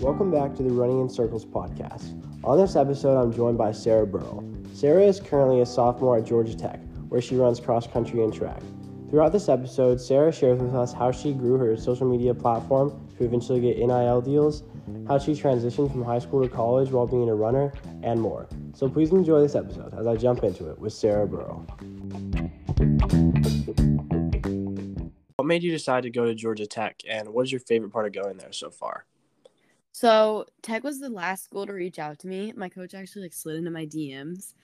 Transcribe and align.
Welcome 0.00 0.30
back 0.30 0.54
to 0.54 0.62
the 0.62 0.70
Running 0.70 1.00
in 1.00 1.08
Circles 1.08 1.44
podcast. 1.44 2.14
On 2.44 2.56
this 2.56 2.76
episode, 2.76 3.20
I'm 3.20 3.32
joined 3.32 3.58
by 3.58 3.72
Sarah 3.72 4.06
Burwell. 4.06 4.48
Sarah 4.72 5.02
is 5.02 5.18
currently 5.18 5.60
a 5.60 5.66
sophomore 5.66 6.18
at 6.18 6.24
Georgia 6.24 6.56
Tech, 6.56 6.78
where 7.08 7.20
she 7.20 7.34
runs 7.34 7.58
cross 7.58 7.88
country 7.88 8.22
and 8.22 8.32
track. 8.32 8.62
Throughout 9.10 9.32
this 9.32 9.48
episode, 9.48 10.00
Sarah 10.00 10.30
shares 10.30 10.60
with 10.60 10.72
us 10.72 10.92
how 10.92 11.10
she 11.10 11.32
grew 11.32 11.58
her 11.58 11.76
social 11.76 12.08
media 12.08 12.32
platform 12.32 13.08
to 13.18 13.24
eventually 13.24 13.60
get 13.60 13.76
NIL 13.76 14.20
deals, 14.20 14.62
how 15.08 15.18
she 15.18 15.32
transitioned 15.32 15.90
from 15.90 16.04
high 16.04 16.20
school 16.20 16.44
to 16.44 16.48
college 16.48 16.90
while 16.92 17.08
being 17.08 17.28
a 17.28 17.34
runner, 17.34 17.72
and 18.04 18.20
more. 18.20 18.46
So 18.74 18.88
please 18.88 19.10
enjoy 19.10 19.40
this 19.40 19.56
episode 19.56 19.98
as 19.98 20.06
I 20.06 20.14
jump 20.14 20.44
into 20.44 20.70
it 20.70 20.78
with 20.78 20.92
Sarah 20.92 21.26
Burwell. 21.26 21.66
What 25.34 25.46
made 25.46 25.64
you 25.64 25.72
decide 25.72 26.04
to 26.04 26.10
go 26.10 26.24
to 26.24 26.36
Georgia 26.36 26.68
Tech, 26.68 27.00
and 27.08 27.30
what 27.30 27.46
is 27.46 27.50
your 27.50 27.60
favorite 27.60 27.90
part 27.90 28.06
of 28.06 28.12
going 28.12 28.36
there 28.36 28.52
so 28.52 28.70
far? 28.70 29.04
So 30.00 30.46
Tech 30.62 30.84
was 30.84 31.00
the 31.00 31.08
last 31.08 31.42
school 31.42 31.66
to 31.66 31.72
reach 31.72 31.98
out 31.98 32.20
to 32.20 32.28
me. 32.28 32.52
My 32.56 32.68
coach 32.68 32.94
actually 32.94 33.22
like 33.22 33.32
slid 33.32 33.56
into 33.56 33.72
my 33.72 33.84
DMs. 33.84 34.54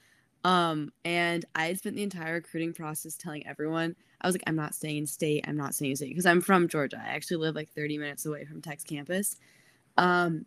Um, 0.45 0.93
and 1.05 1.45
I 1.57 1.75
spent 1.75 1.97
the 1.97 2.05
entire 2.05 2.35
recruiting 2.35 2.73
process 2.73 3.17
telling 3.17 3.45
everyone, 3.45 3.97
I 4.21 4.29
was 4.29 4.35
like, 4.37 4.45
I'm 4.47 4.55
not 4.55 4.77
staying 4.77 4.99
in 4.99 5.07
state, 5.09 5.45
I'm 5.49 5.57
not 5.57 5.75
staying 5.75 5.91
in 5.91 5.97
state 5.97 6.11
because 6.11 6.25
I'm 6.25 6.41
from 6.41 6.69
Georgia. 6.69 7.03
I 7.05 7.09
actually 7.17 7.39
live 7.39 7.57
like 7.57 7.69
30 7.73 7.99
minutes 7.99 8.25
away 8.27 8.45
from 8.45 8.63
Tech's 8.63 8.85
campus. 8.85 9.35
Um, 9.97 10.47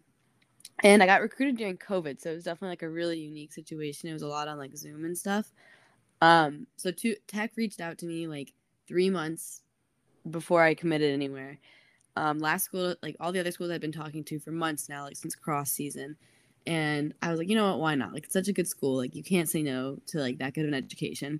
and 0.81 1.03
I 1.03 1.05
got 1.05 1.19
recruited 1.19 1.57
during 1.57 1.75
COVID, 1.75 2.21
so 2.21 2.31
it 2.31 2.35
was 2.35 2.45
definitely 2.45 2.69
like 2.69 2.83
a 2.83 2.89
really 2.89 3.19
unique 3.19 3.51
situation. 3.51 4.07
It 4.07 4.13
was 4.13 4.21
a 4.21 4.27
lot 4.27 4.47
on 4.47 4.57
like 4.57 4.77
Zoom 4.77 5.03
and 5.03 5.17
stuff. 5.17 5.51
Um, 6.21 6.65
so 6.77 6.91
to, 6.91 7.17
Tech 7.27 7.51
reached 7.57 7.81
out 7.81 7.97
to 7.97 8.05
me 8.05 8.25
like 8.25 8.53
three 8.87 9.09
months 9.09 9.63
before 10.31 10.63
I 10.63 10.75
committed 10.75 11.11
anywhere. 11.11 11.59
Um, 12.17 12.39
last 12.39 12.65
school, 12.65 12.95
like 13.03 13.15
all 13.19 13.31
the 13.31 13.39
other 13.39 13.51
schools 13.51 13.69
I've 13.69 13.81
been 13.81 13.91
talking 13.91 14.23
to 14.25 14.39
for 14.39 14.51
months 14.51 14.89
now, 14.89 15.03
like 15.03 15.15
since 15.15 15.35
cross 15.35 15.71
season. 15.71 16.17
And 16.65 17.13
I 17.21 17.29
was 17.29 17.37
like, 17.37 17.47
you 17.47 17.55
know 17.55 17.69
what, 17.69 17.79
why 17.79 17.95
not? 17.95 18.13
Like 18.13 18.25
it's 18.25 18.33
such 18.33 18.47
a 18.47 18.53
good 18.53 18.67
school. 18.67 18.97
Like 18.97 19.15
you 19.15 19.23
can't 19.23 19.47
say 19.47 19.61
no 19.61 19.99
to 20.07 20.19
like 20.19 20.39
that 20.39 20.53
good 20.53 20.63
of 20.63 20.69
an 20.69 20.73
education. 20.73 21.39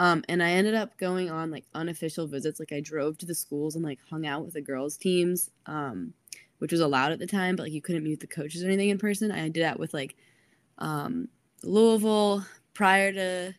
Um, 0.00 0.24
and 0.28 0.42
I 0.42 0.50
ended 0.50 0.74
up 0.74 0.96
going 0.98 1.30
on 1.30 1.50
like 1.50 1.64
unofficial 1.74 2.26
visits. 2.26 2.58
Like 2.58 2.72
I 2.72 2.80
drove 2.80 3.18
to 3.18 3.26
the 3.26 3.34
schools 3.34 3.76
and 3.76 3.84
like 3.84 4.00
hung 4.08 4.26
out 4.26 4.44
with 4.44 4.54
the 4.54 4.60
girls' 4.60 4.96
teams, 4.96 5.50
um, 5.66 6.14
which 6.58 6.72
was 6.72 6.80
allowed 6.80 7.12
at 7.12 7.18
the 7.18 7.26
time, 7.26 7.54
but 7.54 7.64
like 7.64 7.72
you 7.72 7.82
couldn't 7.82 8.04
meet 8.04 8.20
the 8.20 8.26
coaches 8.26 8.64
or 8.64 8.66
anything 8.66 8.88
in 8.88 8.98
person. 8.98 9.30
I 9.30 9.48
did 9.48 9.62
that 9.62 9.78
with 9.78 9.94
like 9.94 10.16
um, 10.78 11.28
Louisville 11.62 12.44
prior 12.74 13.12
to 13.12 13.54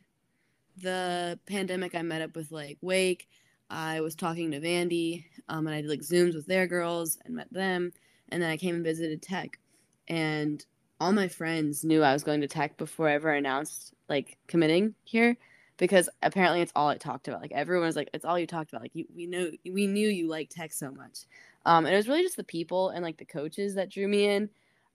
the 0.82 1.40
pandemic. 1.46 1.96
I 1.96 2.02
met 2.02 2.22
up 2.22 2.36
with 2.36 2.52
like 2.52 2.78
Wake. 2.82 3.28
I 3.72 4.02
was 4.02 4.16
talking 4.16 4.52
to 4.52 4.60
Vandy, 4.60 5.24
um, 5.48 5.66
and 5.66 5.76
I 5.76 5.82
did 5.82 5.90
like 5.90 6.02
Zooms 6.02 6.36
with 6.36 6.46
their 6.46 6.68
girls 6.68 7.18
and 7.26 7.36
met 7.36 7.52
them. 7.52 7.94
And 8.30 8.44
then 8.44 8.50
I 8.50 8.58
came 8.58 8.76
and 8.76 8.84
visited 8.84 9.22
Tech, 9.22 9.60
and 10.08 10.64
all 11.00 11.14
my 11.14 11.28
friends 11.28 11.84
knew 11.84 12.04
I 12.04 12.14
was 12.14 12.24
going 12.24 12.42
to 12.42 12.48
Tech 12.48 12.78
before 12.78 13.10
I 13.10 13.14
ever 13.14 13.32
announced 13.32 13.94
like 14.10 14.38
committing 14.48 14.94
here, 15.04 15.38
because 15.78 16.10
apparently 16.22 16.62
it's 16.62 16.72
all 16.76 16.90
I 16.90 16.98
talked 16.98 17.28
about. 17.28 17.42
Like 17.42 17.54
everyone 17.54 17.88
was 17.88 17.96
like, 17.96 18.10
"It's 18.14 18.26
all 18.26 18.38
you 18.38 18.48
talked 18.48 18.72
about." 18.72 18.84
Like 18.84 18.96
you, 18.96 19.06
we 19.16 19.26
know, 19.26 19.50
we 19.66 19.88
knew 19.88 20.08
you 20.10 20.28
liked 20.28 20.52
Tech 20.52 20.74
so 20.74 20.92
much. 20.92 21.20
Um, 21.66 21.86
and 21.86 21.94
it 21.94 21.98
was 21.98 22.08
really 22.08 22.24
just 22.24 22.38
the 22.38 22.44
people 22.44 22.90
and 22.90 23.04
like 23.04 23.18
the 23.18 23.26
coaches 23.26 23.76
that 23.76 23.90
drew 23.90 24.08
me 24.08 24.26
in. 24.26 24.50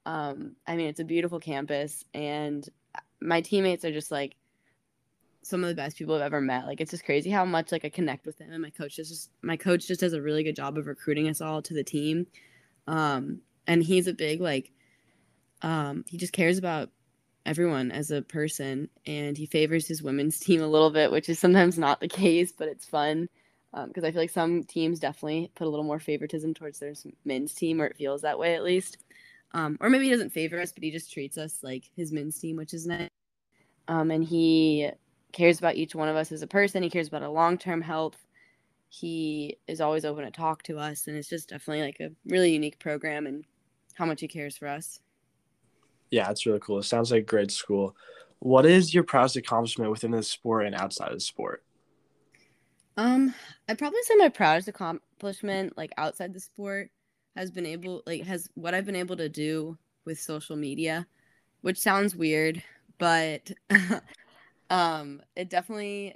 Um, 0.05 0.57
I 0.67 0.77
mean, 0.77 0.87
it's 0.87 1.01
a 1.01 1.05
beautiful 1.05 1.41
campus, 1.41 2.05
and 2.15 2.67
my 3.21 3.41
teammates 3.41 3.85
are 3.85 3.93
just 3.93 4.11
like 4.11 4.37
some 5.47 5.63
of 5.63 5.69
the 5.69 5.75
best 5.75 5.97
people 5.97 6.17
I've 6.17 6.23
ever 6.23 6.41
met. 6.41 6.67
Like 6.67 6.81
it's 6.81 6.91
just 6.91 7.05
crazy 7.05 7.31
how 7.31 7.45
much 7.45 7.71
like 7.71 7.85
I 7.85 7.89
connect 7.89 8.27
with 8.27 8.37
them 8.39 8.51
and 8.51 8.61
my 8.61 8.71
coach 8.71 8.97
just 8.97 9.31
my 9.43 9.57
coach 9.57 9.87
just 9.87 10.01
does 10.01 10.13
a 10.13 10.21
really 10.21 10.43
good 10.43 10.57
job 10.57 10.77
of 10.77 10.89
recruiting 10.89 11.29
us 11.29 11.41
all 11.41 11.63
to 11.63 11.75
the 11.75 11.85
team. 11.85 12.27
Um 12.89 13.41
and 13.67 13.83
he's 13.83 14.09
a 14.09 14.13
big 14.13 14.41
like 14.41 14.73
um 15.63 16.05
he 16.09 16.19
just 16.19 16.33
cares 16.33 16.59
about 16.59 16.91
everyone 17.47 17.93
as 17.93 18.11
a 18.11 18.23
person 18.23 18.89
and 19.07 19.39
he 19.39 19.47
favors 19.47 19.87
his 19.87 20.03
women's 20.03 20.41
team 20.41 20.63
a 20.63 20.67
little 20.67 20.91
bit, 20.91 21.13
which 21.13 21.29
is 21.29 21.39
sometimes 21.39 21.79
not 21.79 22.01
the 22.01 22.09
case, 22.09 22.51
but 22.51 22.67
it's 22.67 22.85
fun. 22.85 23.29
because 23.73 24.03
um, 24.03 24.09
I 24.09 24.11
feel 24.11 24.23
like 24.23 24.31
some 24.31 24.65
teams 24.65 24.99
definitely 24.99 25.53
put 25.55 25.69
a 25.69 25.71
little 25.71 25.85
more 25.85 26.01
favoritism 26.01 26.55
towards 26.55 26.81
their 26.81 26.95
men's 27.25 27.55
team, 27.55 27.81
or 27.81 27.87
it 27.87 27.97
feels 27.97 28.23
that 28.23 28.39
way 28.39 28.57
at 28.57 28.65
least. 28.65 28.99
Um, 29.53 29.79
or 29.81 29.89
maybe 29.89 30.07
he 30.07 30.11
doesn't 30.11 30.31
favor 30.31 30.61
us, 30.61 30.73
but 30.73 30.83
he 30.83 30.91
just 30.91 31.13
treats 31.13 31.39
us 31.39 31.61
like 31.63 31.85
his 31.95 32.11
men's 32.11 32.39
team, 32.39 32.57
which 32.57 32.75
is 32.75 32.87
nice. 32.87 33.09
Um, 33.89 34.11
and 34.11 34.25
he 34.25 34.91
cares 35.37 35.59
about 35.59 35.77
each 35.77 35.95
one 35.95 36.09
of 36.09 36.17
us 36.17 36.33
as 36.33 36.43
a 36.43 36.47
person. 36.47 36.83
He 36.83 36.91
cares 36.91 37.09
about 37.09 37.23
our 37.23 37.29
long 37.29 37.59
term 37.59 37.83
health. 37.83 38.17
He 38.89 39.59
is 39.69 39.81
always 39.81 40.05
open 40.05 40.25
to 40.25 40.31
talk 40.31 40.63
to 40.65 40.79
us, 40.79 41.07
and 41.07 41.17
it's 41.17 41.29
just 41.29 41.51
definitely 41.51 41.85
like 41.85 42.01
a 42.01 42.11
really 42.27 42.53
unique 42.53 42.79
program 42.79 43.27
and 43.27 43.45
how 43.95 44.07
much 44.07 44.21
he 44.21 44.29
cares 44.29 44.57
for 44.57 44.67
us. 44.69 45.01
Yeah, 46.11 46.31
it's 46.31 46.47
really 46.47 46.61
cool. 46.61 46.79
It 46.79 46.85
sounds 46.85 47.13
like 47.13 47.27
great 47.27 47.51
school. 47.51 47.95
What 48.39 48.65
is 48.65 48.95
your 48.95 49.03
proudest 49.03 49.37
accomplishment 49.37 49.91
within 49.91 50.13
the 50.13 50.23
sport 50.23 50.67
and 50.67 50.75
outside 50.75 51.09
of 51.09 51.15
the 51.15 51.21
sport? 51.21 51.63
Um, 52.97 53.35
I'd 53.69 53.79
probably 53.79 54.03
say 54.03 54.15
my 54.15 54.31
proudest 54.31 54.69
accomplishment, 54.69 55.77
like 55.77 55.93
outside 55.99 56.33
the 56.33 56.41
sport, 56.41 56.91
has 57.35 57.51
been 57.51 57.67
able, 57.67 58.03
like, 58.07 58.23
has 58.23 58.49
what 58.55 58.73
I've 58.73 58.87
been 58.87 58.97
able 58.97 59.17
to 59.17 59.29
do 59.29 59.77
with 60.07 60.19
social 60.19 60.57
media, 60.57 61.07
which 61.61 61.79
sounds 61.79 62.17
weird, 62.17 62.63
but 62.99 63.51
um 64.71 65.21
it 65.37 65.49
definitely 65.49 66.15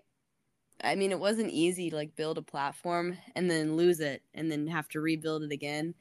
i 0.82 0.94
mean 0.94 1.12
it 1.12 1.20
wasn't 1.20 1.50
easy 1.50 1.90
to 1.90 1.96
like 1.96 2.16
build 2.16 2.38
a 2.38 2.42
platform 2.42 3.16
and 3.36 3.50
then 3.50 3.76
lose 3.76 4.00
it 4.00 4.22
and 4.34 4.50
then 4.50 4.66
have 4.66 4.88
to 4.88 5.00
rebuild 5.00 5.42
it 5.42 5.52
again. 5.52 5.94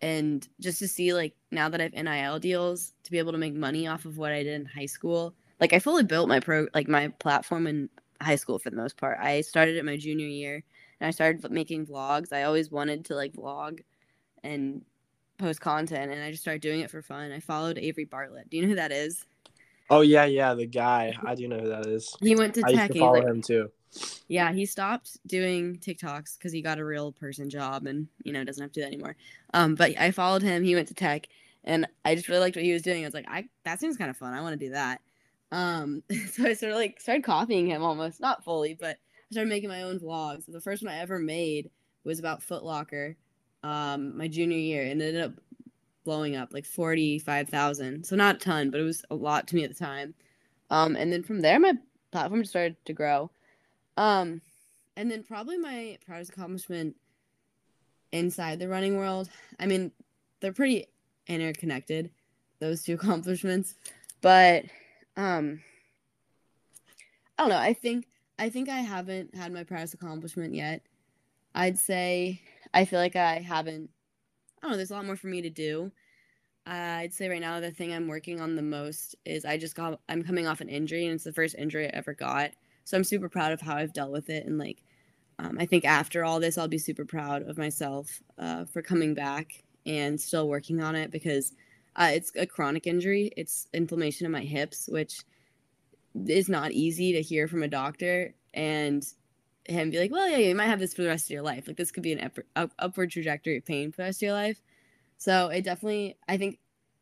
And 0.00 0.46
just 0.60 0.78
to 0.78 0.86
see 0.86 1.12
like 1.12 1.34
now 1.50 1.68
that 1.68 1.80
i've 1.80 1.92
nil 1.92 2.38
deals 2.38 2.92
to 3.02 3.10
be 3.10 3.18
able 3.18 3.32
to 3.32 3.38
make 3.38 3.54
money 3.54 3.88
off 3.88 4.04
of 4.04 4.16
what 4.16 4.32
i 4.32 4.44
did 4.44 4.60
in 4.60 4.64
high 4.64 4.86
school 4.86 5.34
like 5.60 5.72
i 5.72 5.80
fully 5.80 6.04
built 6.04 6.28
my 6.28 6.38
pro 6.38 6.68
like 6.72 6.86
my 6.86 7.08
platform 7.08 7.66
in 7.66 7.90
high 8.20 8.36
school 8.36 8.58
for 8.58 8.70
the 8.70 8.76
most 8.76 8.96
part. 8.96 9.18
I 9.20 9.40
started 9.40 9.76
it 9.76 9.84
my 9.84 9.96
junior 9.96 10.26
year 10.26 10.62
and 11.00 11.08
i 11.08 11.10
started 11.10 11.48
making 11.50 11.86
vlogs. 11.86 12.32
I 12.32 12.44
always 12.44 12.70
wanted 12.70 13.04
to 13.06 13.14
like 13.14 13.32
vlog 13.34 13.80
and 14.42 14.82
post 15.38 15.60
content 15.60 16.12
and 16.12 16.22
i 16.22 16.30
just 16.30 16.42
started 16.42 16.62
doing 16.62 16.80
it 16.80 16.90
for 16.90 17.02
fun. 17.02 17.32
I 17.32 17.40
followed 17.40 17.78
avery 17.78 18.04
bartlett. 18.04 18.50
Do 18.50 18.56
you 18.56 18.62
know 18.62 18.68
who 18.68 18.74
that 18.76 18.92
is 18.92 19.24
Oh 19.90 20.02
yeah, 20.02 20.24
yeah, 20.24 20.54
the 20.54 20.66
guy. 20.66 21.14
I 21.24 21.34
do 21.34 21.48
know 21.48 21.58
who 21.58 21.68
that 21.68 21.86
is. 21.86 22.14
He 22.20 22.36
went 22.36 22.54
to 22.54 22.62
I 22.64 22.72
tech. 22.72 22.90
Used 22.90 22.92
to 22.92 22.98
follow 22.98 23.18
like, 23.18 23.26
him 23.26 23.42
too. 23.42 23.70
Yeah, 24.28 24.52
he 24.52 24.66
stopped 24.66 25.18
doing 25.26 25.78
TikToks 25.78 26.38
because 26.38 26.52
he 26.52 26.60
got 26.60 26.78
a 26.78 26.84
real 26.84 27.12
person 27.12 27.48
job 27.48 27.86
and 27.86 28.06
you 28.22 28.32
know 28.32 28.44
doesn't 28.44 28.62
have 28.62 28.72
to 28.72 28.80
do 28.80 28.82
that 28.82 28.92
anymore. 28.92 29.16
Um, 29.54 29.74
but 29.74 29.98
I 29.98 30.10
followed 30.10 30.42
him. 30.42 30.62
He 30.62 30.74
went 30.74 30.88
to 30.88 30.94
tech, 30.94 31.26
and 31.64 31.86
I 32.04 32.14
just 32.14 32.28
really 32.28 32.40
liked 32.40 32.56
what 32.56 32.64
he 32.64 32.72
was 32.72 32.82
doing. 32.82 33.02
I 33.02 33.06
was 33.06 33.14
like, 33.14 33.28
I 33.28 33.48
that 33.64 33.80
seems 33.80 33.96
kind 33.96 34.10
of 34.10 34.16
fun. 34.16 34.34
I 34.34 34.42
want 34.42 34.58
to 34.58 34.66
do 34.66 34.72
that. 34.72 35.00
Um, 35.50 36.02
so 36.32 36.44
I 36.44 36.52
sort 36.52 36.72
of 36.72 36.78
like 36.78 37.00
started 37.00 37.24
copying 37.24 37.66
him 37.66 37.82
almost, 37.82 38.20
not 38.20 38.44
fully, 38.44 38.74
but 38.74 38.96
I 38.96 39.32
started 39.32 39.48
making 39.48 39.70
my 39.70 39.82
own 39.82 39.98
vlogs. 39.98 40.44
The 40.46 40.60
first 40.60 40.82
one 40.82 40.92
I 40.92 40.98
ever 40.98 41.18
made 41.18 41.70
was 42.04 42.18
about 42.18 42.42
Foot 42.42 42.64
Locker, 42.64 43.16
um, 43.62 44.16
my 44.16 44.28
junior 44.28 44.58
year, 44.58 44.82
and 44.82 45.00
it 45.00 45.06
ended 45.06 45.24
up 45.24 45.32
blowing 46.08 46.36
up 46.36 46.54
like 46.54 46.64
45,000. 46.64 48.02
So 48.02 48.16
not 48.16 48.36
a 48.36 48.38
ton, 48.38 48.70
but 48.70 48.80
it 48.80 48.84
was 48.84 49.04
a 49.10 49.14
lot 49.14 49.46
to 49.48 49.54
me 49.54 49.64
at 49.64 49.68
the 49.68 49.84
time. 49.84 50.14
Um, 50.70 50.96
and 50.96 51.12
then 51.12 51.22
from 51.22 51.42
there, 51.42 51.60
my 51.60 51.74
platform 52.12 52.46
started 52.46 52.82
to 52.86 52.94
grow. 52.94 53.30
Um, 53.98 54.40
and 54.96 55.10
then 55.10 55.22
probably 55.22 55.58
my 55.58 55.98
proudest 56.06 56.30
accomplishment 56.30 56.96
inside 58.10 58.58
the 58.58 58.70
running 58.70 58.96
world. 58.96 59.28
I 59.60 59.66
mean, 59.66 59.92
they're 60.40 60.54
pretty 60.54 60.86
interconnected, 61.26 62.10
those 62.58 62.82
two 62.82 62.94
accomplishments. 63.00 63.74
But 64.22 64.64
um, 65.18 65.60
I 67.36 67.42
don't 67.42 67.50
know. 67.50 67.58
I 67.58 67.74
think 67.74 68.06
I 68.38 68.48
think 68.48 68.70
I 68.70 68.78
haven't 68.78 69.34
had 69.34 69.52
my 69.52 69.62
proudest 69.62 69.92
accomplishment 69.92 70.54
yet. 70.54 70.80
I'd 71.54 71.78
say 71.78 72.40
I 72.72 72.86
feel 72.86 72.98
like 72.98 73.14
I 73.14 73.40
haven't 73.40 73.90
I 74.58 74.66
don't 74.66 74.70
know, 74.72 74.76
there's 74.76 74.90
a 74.90 74.94
lot 74.94 75.06
more 75.06 75.16
for 75.16 75.28
me 75.28 75.42
to 75.42 75.50
do. 75.50 75.92
Uh, 76.66 76.98
I'd 77.00 77.14
say 77.14 77.28
right 77.28 77.40
now 77.40 77.60
the 77.60 77.70
thing 77.70 77.92
I'm 77.92 78.08
working 78.08 78.40
on 78.40 78.54
the 78.54 78.62
most 78.62 79.16
is 79.24 79.44
I 79.44 79.56
just 79.56 79.74
got 79.74 80.00
I'm 80.08 80.22
coming 80.22 80.46
off 80.46 80.60
an 80.60 80.68
injury 80.68 81.06
and 81.06 81.14
it's 81.14 81.24
the 81.24 81.32
first 81.32 81.54
injury 81.56 81.86
I 81.86 81.90
ever 81.94 82.12
got. 82.12 82.50
So 82.84 82.96
I'm 82.96 83.04
super 83.04 83.28
proud 83.28 83.52
of 83.52 83.60
how 83.60 83.76
I've 83.76 83.92
dealt 83.92 84.12
with 84.12 84.28
it 84.28 84.46
and 84.46 84.58
like 84.58 84.82
um, 85.38 85.56
I 85.58 85.66
think 85.66 85.84
after 85.84 86.24
all 86.24 86.40
this 86.40 86.58
I'll 86.58 86.68
be 86.68 86.78
super 86.78 87.04
proud 87.04 87.48
of 87.48 87.56
myself 87.56 88.20
uh, 88.38 88.64
for 88.64 88.82
coming 88.82 89.14
back 89.14 89.62
and 89.86 90.20
still 90.20 90.48
working 90.48 90.82
on 90.82 90.94
it 90.94 91.10
because 91.10 91.52
uh, 91.96 92.10
it's 92.12 92.32
a 92.36 92.46
chronic 92.46 92.86
injury. 92.86 93.32
It's 93.36 93.66
inflammation 93.72 94.26
in 94.26 94.32
my 94.32 94.42
hips, 94.42 94.88
which 94.88 95.22
is 96.26 96.48
not 96.48 96.72
easy 96.72 97.12
to 97.12 97.22
hear 97.22 97.48
from 97.48 97.62
a 97.62 97.68
doctor 97.68 98.34
and 98.52 99.04
him 99.68 99.90
be 99.90 99.98
like, 99.98 100.10
well, 100.10 100.28
yeah, 100.28 100.38
you 100.38 100.54
might 100.54 100.66
have 100.66 100.80
this 100.80 100.94
for 100.94 101.02
the 101.02 101.08
rest 101.08 101.26
of 101.26 101.30
your 101.30 101.42
life. 101.42 101.66
Like 101.66 101.76
this 101.76 101.90
could 101.90 102.02
be 102.02 102.12
an 102.12 102.30
up- 102.56 102.72
upward 102.78 103.10
trajectory 103.10 103.58
of 103.58 103.64
pain 103.64 103.92
for 103.92 103.98
the 103.98 104.04
rest 104.04 104.22
of 104.22 104.26
your 104.26 104.32
life. 104.32 104.60
So 105.18 105.48
it 105.48 105.62
definitely, 105.62 106.16
I 106.28 106.36
think 106.36 106.58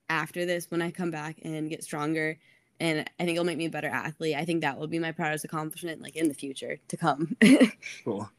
after 0.08 0.46
this, 0.46 0.70
when 0.70 0.82
I 0.82 0.90
come 0.90 1.10
back 1.10 1.38
and 1.42 1.68
get 1.70 1.84
stronger, 1.84 2.38
and 2.78 3.00
I 3.18 3.24
think 3.24 3.36
it'll 3.36 3.44
make 3.44 3.58
me 3.58 3.66
a 3.66 3.70
better 3.70 3.88
athlete. 3.88 4.36
I 4.36 4.44
think 4.44 4.60
that 4.60 4.78
will 4.78 4.86
be 4.86 4.98
my 4.98 5.12
proudest 5.12 5.44
accomplishment, 5.44 6.02
like 6.02 6.16
in 6.16 6.28
the 6.28 6.34
future 6.34 6.78
to 6.88 6.96
come. 6.96 7.36
cool. 8.04 8.30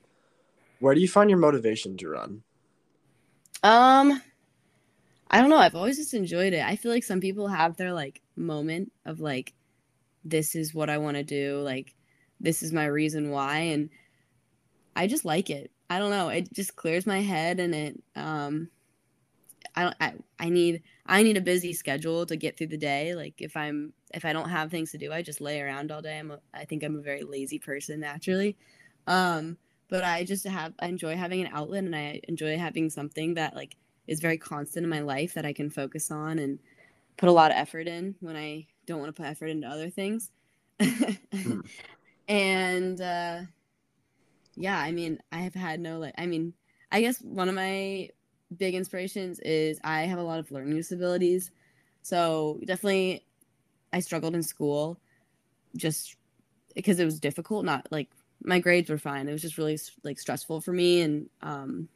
Where 0.79 0.93
do 0.93 1.01
you 1.01 1.07
find 1.07 1.29
your 1.29 1.39
motivation 1.39 1.97
to 1.97 2.09
run? 2.09 2.43
Um, 3.63 4.21
I 5.29 5.41
don't 5.41 5.49
know. 5.49 5.57
I've 5.57 5.75
always 5.75 5.97
just 5.97 6.13
enjoyed 6.13 6.53
it. 6.53 6.63
I 6.63 6.75
feel 6.75 6.91
like 6.91 7.03
some 7.03 7.19
people 7.19 7.47
have 7.47 7.77
their 7.77 7.93
like 7.93 8.21
moment 8.35 8.91
of 9.05 9.19
like, 9.19 9.53
this 10.23 10.55
is 10.55 10.73
what 10.73 10.89
I 10.89 10.99
want 10.99 11.17
to 11.17 11.23
do. 11.23 11.59
Like, 11.61 11.95
this 12.39 12.61
is 12.61 12.71
my 12.71 12.85
reason 12.85 13.31
why. 13.31 13.57
And 13.57 13.89
I 14.97 15.05
just 15.05 15.25
like 15.25 15.49
it. 15.51 15.71
I 15.89 15.99
don't 15.99 16.09
know. 16.09 16.29
It 16.29 16.51
just 16.51 16.75
clears 16.75 17.05
my 17.05 17.21
head 17.21 17.59
and 17.59 17.75
it, 17.75 18.03
um, 18.15 18.69
I 19.75 19.83
don't, 19.83 19.95
I, 20.01 20.13
I 20.39 20.49
need, 20.49 20.81
I 21.05 21.21
need 21.21 21.37
a 21.37 21.41
busy 21.41 21.71
schedule 21.71 22.25
to 22.25 22.35
get 22.35 22.57
through 22.57 22.67
the 22.67 22.77
day. 22.77 23.13
Like 23.13 23.35
if 23.37 23.55
I'm, 23.55 23.93
if 24.11 24.25
I 24.25 24.33
don't 24.33 24.49
have 24.49 24.71
things 24.71 24.91
to 24.91 24.97
do, 24.97 25.13
I 25.13 25.21
just 25.21 25.39
lay 25.39 25.61
around 25.61 25.91
all 25.91 26.01
day. 26.01 26.17
I'm, 26.17 26.31
a, 26.31 26.39
I 26.51 26.65
think 26.65 26.83
I'm 26.83 26.95
a 26.95 27.01
very 27.01 27.23
lazy 27.23 27.59
person 27.59 27.99
naturally. 27.99 28.57
Um, 29.05 29.57
but 29.87 30.03
I 30.03 30.23
just 30.23 30.47
have, 30.47 30.73
I 30.79 30.87
enjoy 30.87 31.15
having 31.15 31.41
an 31.41 31.51
outlet 31.53 31.83
and 31.83 31.95
I 31.95 32.19
enjoy 32.27 32.57
having 32.57 32.89
something 32.89 33.35
that 33.35 33.55
like 33.55 33.75
is 34.07 34.19
very 34.19 34.39
constant 34.39 34.83
in 34.83 34.89
my 34.89 35.01
life 35.01 35.35
that 35.35 35.45
I 35.45 35.53
can 35.53 35.69
focus 35.69 36.09
on 36.09 36.39
and 36.39 36.57
put 37.17 37.29
a 37.29 37.33
lot 37.33 37.51
of 37.51 37.57
effort 37.57 37.87
in 37.87 38.15
when 38.19 38.35
I 38.35 38.65
don't 38.87 38.99
want 38.99 39.15
to 39.15 39.21
put 39.21 39.29
effort 39.29 39.47
into 39.47 39.67
other 39.67 39.91
things. 39.91 40.31
mm. 40.79 41.61
And 42.27 42.99
uh, 42.99 43.41
yeah, 44.57 44.79
I 44.79 44.91
mean, 44.91 45.19
I 45.31 45.37
have 45.37 45.53
had 45.53 45.79
no 45.79 45.99
like, 45.99 46.15
I 46.17 46.25
mean, 46.25 46.53
I 46.91 47.01
guess 47.01 47.19
one 47.21 47.47
of 47.47 47.55
my 47.55 48.09
big 48.57 48.75
inspirations 48.75 49.39
is 49.39 49.79
I 49.83 50.01
have 50.01 50.19
a 50.19 50.23
lot 50.23 50.39
of 50.39 50.51
learning 50.51 50.75
disabilities. 50.75 51.51
So 52.01 52.59
definitely, 52.65 53.25
I 53.93 53.99
struggled 53.99 54.35
in 54.35 54.43
school 54.43 54.99
just 55.75 56.15
because 56.75 56.99
it 56.99 57.05
was 57.05 57.19
difficult. 57.19 57.65
Not 57.65 57.87
like 57.91 58.09
my 58.43 58.59
grades 58.59 58.89
were 58.89 58.97
fine. 58.97 59.27
It 59.27 59.31
was 59.31 59.41
just 59.41 59.57
really 59.57 59.77
like 60.03 60.19
stressful 60.19 60.61
for 60.61 60.73
me 60.73 61.01
and 61.01 61.29
um, 61.41 61.87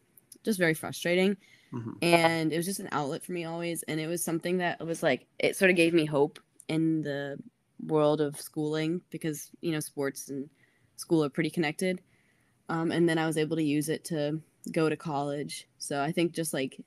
just 0.44 0.60
very 0.60 0.74
frustrating. 0.74 1.38
Mm-hmm. 1.74 1.92
And 2.02 2.54
it 2.54 2.58
was 2.58 2.66
just 2.66 2.80
an 2.80 2.90
outlet 2.92 3.24
for 3.24 3.32
me 3.32 3.46
always. 3.46 3.84
And 3.84 4.00
it 4.00 4.08
was 4.08 4.24
something 4.24 4.58
that 4.58 4.86
was 4.86 5.02
like, 5.02 5.26
it 5.40 5.56
sort 5.56 5.72
of 5.72 5.78
gave 5.78 5.94
me 5.94 6.06
hope 6.06 6.40
in 6.68 7.02
the 7.02 7.38
world 7.88 8.22
of 8.22 8.40
schooling 8.40 9.02
because, 9.10 9.50
you 9.62 9.72
know, 9.72 9.80
sports 9.80 10.30
and 10.30 10.50
school 10.98 11.24
are 11.24 11.30
pretty 11.30 11.50
connected. 11.50 12.02
Um, 12.72 12.90
and 12.90 13.08
then 13.08 13.18
I 13.18 13.28
was 13.28 13.38
able 13.38 13.58
to 13.58 13.64
use 13.64 13.90
it 13.90 14.06
to 14.06 14.40
go 14.72 14.88
to 14.88 14.96
college. 14.96 15.68
So 15.78 16.02
I 16.02 16.14
think 16.14 16.32
just 16.32 16.54
like 16.54 16.80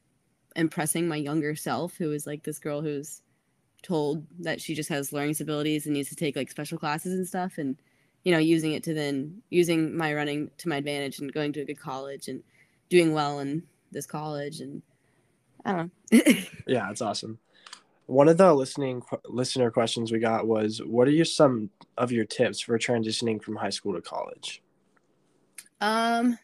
impressing 0.57 1.07
my 1.07 1.17
younger 1.17 1.55
self, 1.55 1.95
who 1.99 2.11
is 2.13 2.27
like 2.27 2.43
this 2.43 2.59
girl 2.59 2.81
who's 2.81 3.21
told 3.83 4.25
that 4.41 4.63
she 4.63 4.75
just 4.75 4.89
has 4.89 5.13
learning 5.13 5.33
disabilities 5.33 5.85
and 5.85 5.95
needs 5.95 6.09
to 6.09 6.17
take 6.17 6.37
like 6.37 6.51
special 6.51 6.79
classes 6.79 7.13
and 7.13 7.29
stuff. 7.29 7.59
And, 7.59 7.77
you 8.23 8.33
know, 8.33 8.39
using 8.39 8.73
it 8.73 8.83
to 8.85 8.95
then 8.95 9.43
using 9.51 9.95
my 9.95 10.15
running 10.15 10.51
to 10.57 10.71
my 10.71 10.79
advantage 10.79 11.19
and 11.19 11.31
going 11.31 11.53
to 11.53 11.61
a 11.61 11.67
good 11.67 11.79
college 11.79 12.29
and 12.29 12.43
doing 12.89 13.13
well 13.13 13.41
in 13.41 13.63
this 13.93 14.07
college 14.07 14.61
and 14.61 14.81
I 15.67 15.73
don't 15.73 15.93
know. 16.13 16.19
yeah, 16.67 16.91
it's 16.91 17.03
awesome. 17.03 17.39
One 18.07 18.29
of 18.29 18.39
the 18.39 18.55
listening 18.55 19.03
listener 19.27 19.71
questions 19.71 20.13
we 20.13 20.19
got 20.19 20.47
was, 20.47 20.83
"What 20.85 21.09
are 21.09 21.11
your 21.11 21.25
some 21.25 21.71
of 21.97 22.13
your 22.13 22.27
tips 22.27 22.61
for 22.61 22.79
transitioning 22.79 23.43
from 23.43 23.57
high 23.57 23.71
school 23.71 23.95
to 23.95 24.03
college?" 24.03 24.63
Um, 25.81 26.38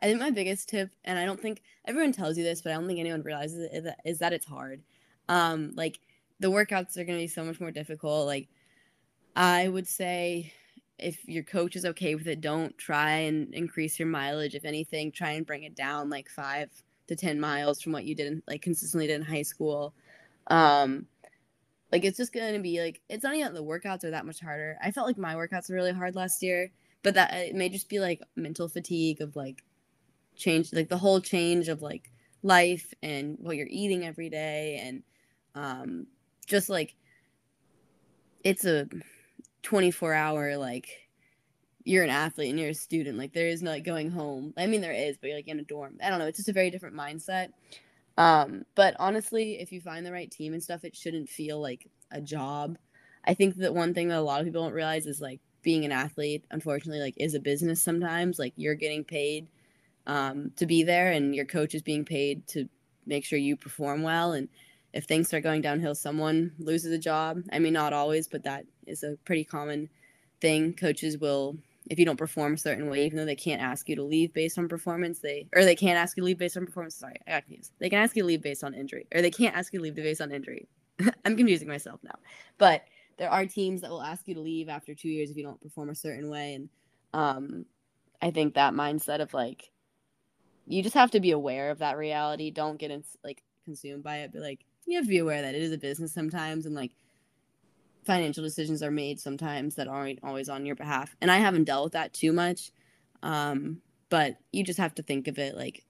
I 0.00 0.06
think 0.06 0.20
my 0.20 0.30
biggest 0.30 0.68
tip, 0.68 0.90
and 1.04 1.18
I 1.18 1.24
don't 1.24 1.40
think 1.40 1.62
everyone 1.84 2.12
tells 2.12 2.38
you 2.38 2.44
this, 2.44 2.62
but 2.62 2.72
I 2.72 2.76
don't 2.76 2.86
think 2.86 3.00
anyone 3.00 3.22
realizes 3.22 3.68
it, 3.72 3.94
is 4.04 4.18
that, 4.18 4.32
it's 4.32 4.46
hard. 4.46 4.82
Um, 5.28 5.72
like 5.74 5.98
the 6.40 6.50
workouts 6.50 6.96
are 6.96 7.04
going 7.04 7.18
to 7.18 7.24
be 7.24 7.26
so 7.26 7.44
much 7.44 7.60
more 7.60 7.70
difficult. 7.70 8.26
Like 8.26 8.48
I 9.34 9.68
would 9.68 9.88
say, 9.88 10.52
if 10.98 11.26
your 11.28 11.44
coach 11.44 11.76
is 11.76 11.84
okay 11.84 12.14
with 12.14 12.26
it, 12.26 12.40
don't 12.40 12.76
try 12.76 13.10
and 13.10 13.52
increase 13.54 13.98
your 13.98 14.08
mileage. 14.08 14.54
If 14.54 14.64
anything, 14.64 15.12
try 15.12 15.32
and 15.32 15.46
bring 15.46 15.62
it 15.62 15.74
down 15.74 16.10
like 16.10 16.28
five 16.28 16.70
to 17.08 17.16
10 17.16 17.40
miles 17.40 17.80
from 17.80 17.92
what 17.92 18.04
you 18.04 18.14
did 18.14 18.26
in, 18.26 18.42
like 18.46 18.62
consistently 18.62 19.06
did 19.06 19.20
in 19.20 19.22
high 19.22 19.42
school. 19.42 19.94
Um, 20.48 21.06
like 21.92 22.04
it's 22.04 22.16
just 22.18 22.32
going 22.32 22.52
to 22.54 22.60
be 22.60 22.80
like, 22.80 23.00
it's 23.08 23.24
not 23.24 23.34
even 23.34 23.54
the 23.54 23.62
workouts 23.62 24.04
are 24.04 24.10
that 24.10 24.26
much 24.26 24.40
harder. 24.40 24.76
I 24.82 24.90
felt 24.90 25.06
like 25.06 25.18
my 25.18 25.34
workouts 25.34 25.70
were 25.70 25.76
really 25.76 25.92
hard 25.92 26.14
last 26.14 26.42
year, 26.42 26.70
but 27.08 27.14
that 27.14 27.32
it 27.32 27.54
may 27.54 27.70
just 27.70 27.88
be 27.88 28.00
like 28.00 28.20
mental 28.36 28.68
fatigue 28.68 29.22
of 29.22 29.34
like 29.34 29.64
change, 30.36 30.74
like 30.74 30.90
the 30.90 30.98
whole 30.98 31.22
change 31.22 31.68
of 31.68 31.80
like 31.80 32.10
life 32.42 32.92
and 33.02 33.38
what 33.40 33.56
you're 33.56 33.66
eating 33.70 34.04
every 34.04 34.28
day. 34.28 34.78
And, 34.84 35.02
um, 35.54 36.06
just 36.46 36.68
like 36.68 36.96
it's 38.44 38.66
a 38.66 38.86
24 39.62 40.12
hour 40.12 40.58
like 40.58 41.08
you're 41.84 42.04
an 42.04 42.10
athlete 42.10 42.50
and 42.50 42.60
you're 42.60 42.68
a 42.68 42.74
student. 42.74 43.16
Like 43.16 43.32
there 43.32 43.48
is 43.48 43.62
no 43.62 43.70
like 43.70 43.84
going 43.84 44.10
home. 44.10 44.52
I 44.58 44.66
mean 44.66 44.82
there 44.82 44.92
is, 44.92 45.16
but 45.16 45.28
you're 45.28 45.38
like 45.38 45.48
in 45.48 45.60
a 45.60 45.64
dorm. 45.64 45.96
I 46.04 46.10
don't 46.10 46.18
know. 46.18 46.26
It's 46.26 46.36
just 46.36 46.50
a 46.50 46.52
very 46.52 46.70
different 46.70 46.94
mindset. 46.94 47.52
Um, 48.18 48.66
but 48.74 48.96
honestly, 48.98 49.60
if 49.60 49.72
you 49.72 49.80
find 49.80 50.04
the 50.04 50.12
right 50.12 50.30
team 50.30 50.52
and 50.52 50.62
stuff, 50.62 50.84
it 50.84 50.94
shouldn't 50.94 51.30
feel 51.30 51.58
like 51.58 51.86
a 52.10 52.20
job. 52.20 52.76
I 53.24 53.32
think 53.32 53.56
that 53.56 53.74
one 53.74 53.94
thing 53.94 54.08
that 54.08 54.18
a 54.18 54.20
lot 54.20 54.40
of 54.40 54.46
people 54.46 54.62
don't 54.62 54.74
realize 54.74 55.06
is 55.06 55.22
like 55.22 55.40
being 55.68 55.84
an 55.84 55.92
athlete, 55.92 56.42
unfortunately, 56.50 56.98
like 56.98 57.12
is 57.18 57.34
a 57.34 57.40
business 57.40 57.82
sometimes. 57.82 58.38
Like 58.38 58.54
you're 58.56 58.74
getting 58.74 59.04
paid 59.04 59.48
um, 60.06 60.50
to 60.56 60.64
be 60.64 60.82
there, 60.82 61.12
and 61.12 61.34
your 61.34 61.44
coach 61.44 61.74
is 61.74 61.82
being 61.82 62.06
paid 62.06 62.46
to 62.46 62.66
make 63.04 63.22
sure 63.22 63.38
you 63.38 63.54
perform 63.54 64.02
well. 64.02 64.32
And 64.32 64.48
if 64.94 65.04
things 65.04 65.28
start 65.28 65.42
going 65.42 65.60
downhill, 65.60 65.94
someone 65.94 66.52
loses 66.58 66.90
a 66.90 66.98
job. 66.98 67.42
I 67.52 67.58
mean, 67.58 67.74
not 67.74 67.92
always, 67.92 68.28
but 68.28 68.44
that 68.44 68.64
is 68.86 69.02
a 69.02 69.18
pretty 69.26 69.44
common 69.44 69.90
thing. 70.40 70.72
Coaches 70.72 71.18
will 71.18 71.58
if 71.90 71.98
you 71.98 72.06
don't 72.06 72.16
perform 72.16 72.54
a 72.54 72.58
certain 72.58 72.88
way, 72.88 73.04
even 73.04 73.18
though 73.18 73.26
they 73.26 73.36
can't 73.36 73.60
ask 73.60 73.90
you 73.90 73.96
to 73.96 74.02
leave 74.02 74.32
based 74.32 74.56
on 74.56 74.68
performance, 74.68 75.18
they 75.18 75.48
or 75.54 75.66
they 75.66 75.76
can't 75.76 75.98
ask 75.98 76.16
you 76.16 76.22
to 76.22 76.24
leave 76.24 76.38
based 76.38 76.56
on 76.56 76.64
performance. 76.64 76.94
Sorry, 76.94 77.16
I 77.26 77.32
got 77.32 77.44
confused. 77.44 77.72
They 77.78 77.90
can 77.90 77.98
ask 77.98 78.16
you 78.16 78.22
to 78.22 78.26
leave 78.26 78.40
based 78.40 78.64
on 78.64 78.72
injury, 78.72 79.06
or 79.14 79.20
they 79.20 79.30
can't 79.30 79.54
ask 79.54 79.74
you 79.74 79.80
to 79.80 79.82
leave 79.82 79.96
based 79.96 80.22
on 80.22 80.32
injury. 80.32 80.66
I'm 81.26 81.36
confusing 81.36 81.68
myself 81.68 82.00
now, 82.02 82.18
but 82.56 82.84
there 83.18 83.30
are 83.30 83.46
teams 83.46 83.80
that 83.80 83.90
will 83.90 84.02
ask 84.02 84.26
you 84.26 84.34
to 84.34 84.40
leave 84.40 84.68
after 84.68 84.94
two 84.94 85.08
years 85.08 85.30
if 85.30 85.36
you 85.36 85.42
don't 85.42 85.60
perform 85.60 85.90
a 85.90 85.94
certain 85.94 86.30
way, 86.30 86.54
and 86.54 86.68
um, 87.12 87.66
I 88.22 88.30
think 88.30 88.54
that 88.54 88.74
mindset 88.74 89.20
of 89.20 89.34
like 89.34 89.70
you 90.66 90.82
just 90.82 90.94
have 90.94 91.10
to 91.12 91.20
be 91.20 91.30
aware 91.30 91.70
of 91.70 91.78
that 91.78 91.96
reality. 91.96 92.50
Don't 92.50 92.78
get 92.78 92.90
in, 92.90 93.04
like 93.24 93.42
consumed 93.64 94.02
by 94.02 94.18
it, 94.18 94.30
but 94.32 94.42
like 94.42 94.64
you 94.86 94.96
have 94.96 95.04
to 95.04 95.10
be 95.10 95.18
aware 95.18 95.42
that 95.42 95.54
it 95.54 95.62
is 95.62 95.72
a 95.72 95.78
business 95.78 96.12
sometimes, 96.12 96.66
and 96.66 96.74
like 96.74 96.92
financial 98.04 98.42
decisions 98.42 98.82
are 98.82 98.90
made 98.90 99.20
sometimes 99.20 99.74
that 99.74 99.88
aren't 99.88 100.20
always 100.22 100.48
on 100.48 100.64
your 100.64 100.76
behalf. 100.76 101.14
And 101.20 101.30
I 101.30 101.36
haven't 101.36 101.64
dealt 101.64 101.84
with 101.84 101.92
that 101.92 102.14
too 102.14 102.32
much. 102.32 102.72
Um, 103.22 103.82
but 104.08 104.36
you 104.52 104.64
just 104.64 104.78
have 104.78 104.94
to 104.94 105.02
think 105.02 105.28
of 105.28 105.38
it 105.38 105.56
like 105.56 105.84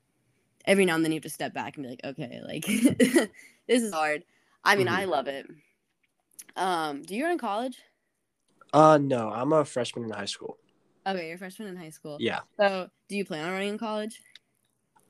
every 0.65 0.85
now 0.85 0.97
and 0.97 1.05
then 1.05 1.13
you 1.13 1.17
have 1.17 1.23
to 1.23 1.31
step 1.31 1.55
back 1.55 1.77
and 1.77 1.85
be 1.85 1.91
like, 1.91 2.01
okay, 2.05 2.41
like 2.45 2.67
this 3.67 3.83
is 3.83 3.93
hard. 3.93 4.25
I 4.65 4.77
mean, 4.77 4.87
mm-hmm. 4.87 4.97
I 4.97 5.05
love 5.05 5.29
it. 5.29 5.47
Um, 6.59 7.03
do 7.03 7.15
you 7.15 7.23
run 7.23 7.33
in 7.33 7.39
college? 7.39 7.79
Uh, 8.75 8.99
no, 9.01 9.31
I'm 9.31 9.53
a 9.53 9.65
freshman 9.65 10.05
in 10.05 10.11
high 10.11 10.27
school. 10.27 10.59
Okay, 11.07 11.27
you're 11.27 11.37
a 11.37 11.39
freshman 11.39 11.69
in 11.69 11.77
high 11.77 11.91
school. 11.91 12.19
Yeah. 12.21 12.41
So, 12.59 12.89
do 13.09 13.17
you 13.17 13.25
plan 13.25 13.47
on 13.47 13.53
running 13.53 13.71
in 13.71 13.79
college? 13.79 14.21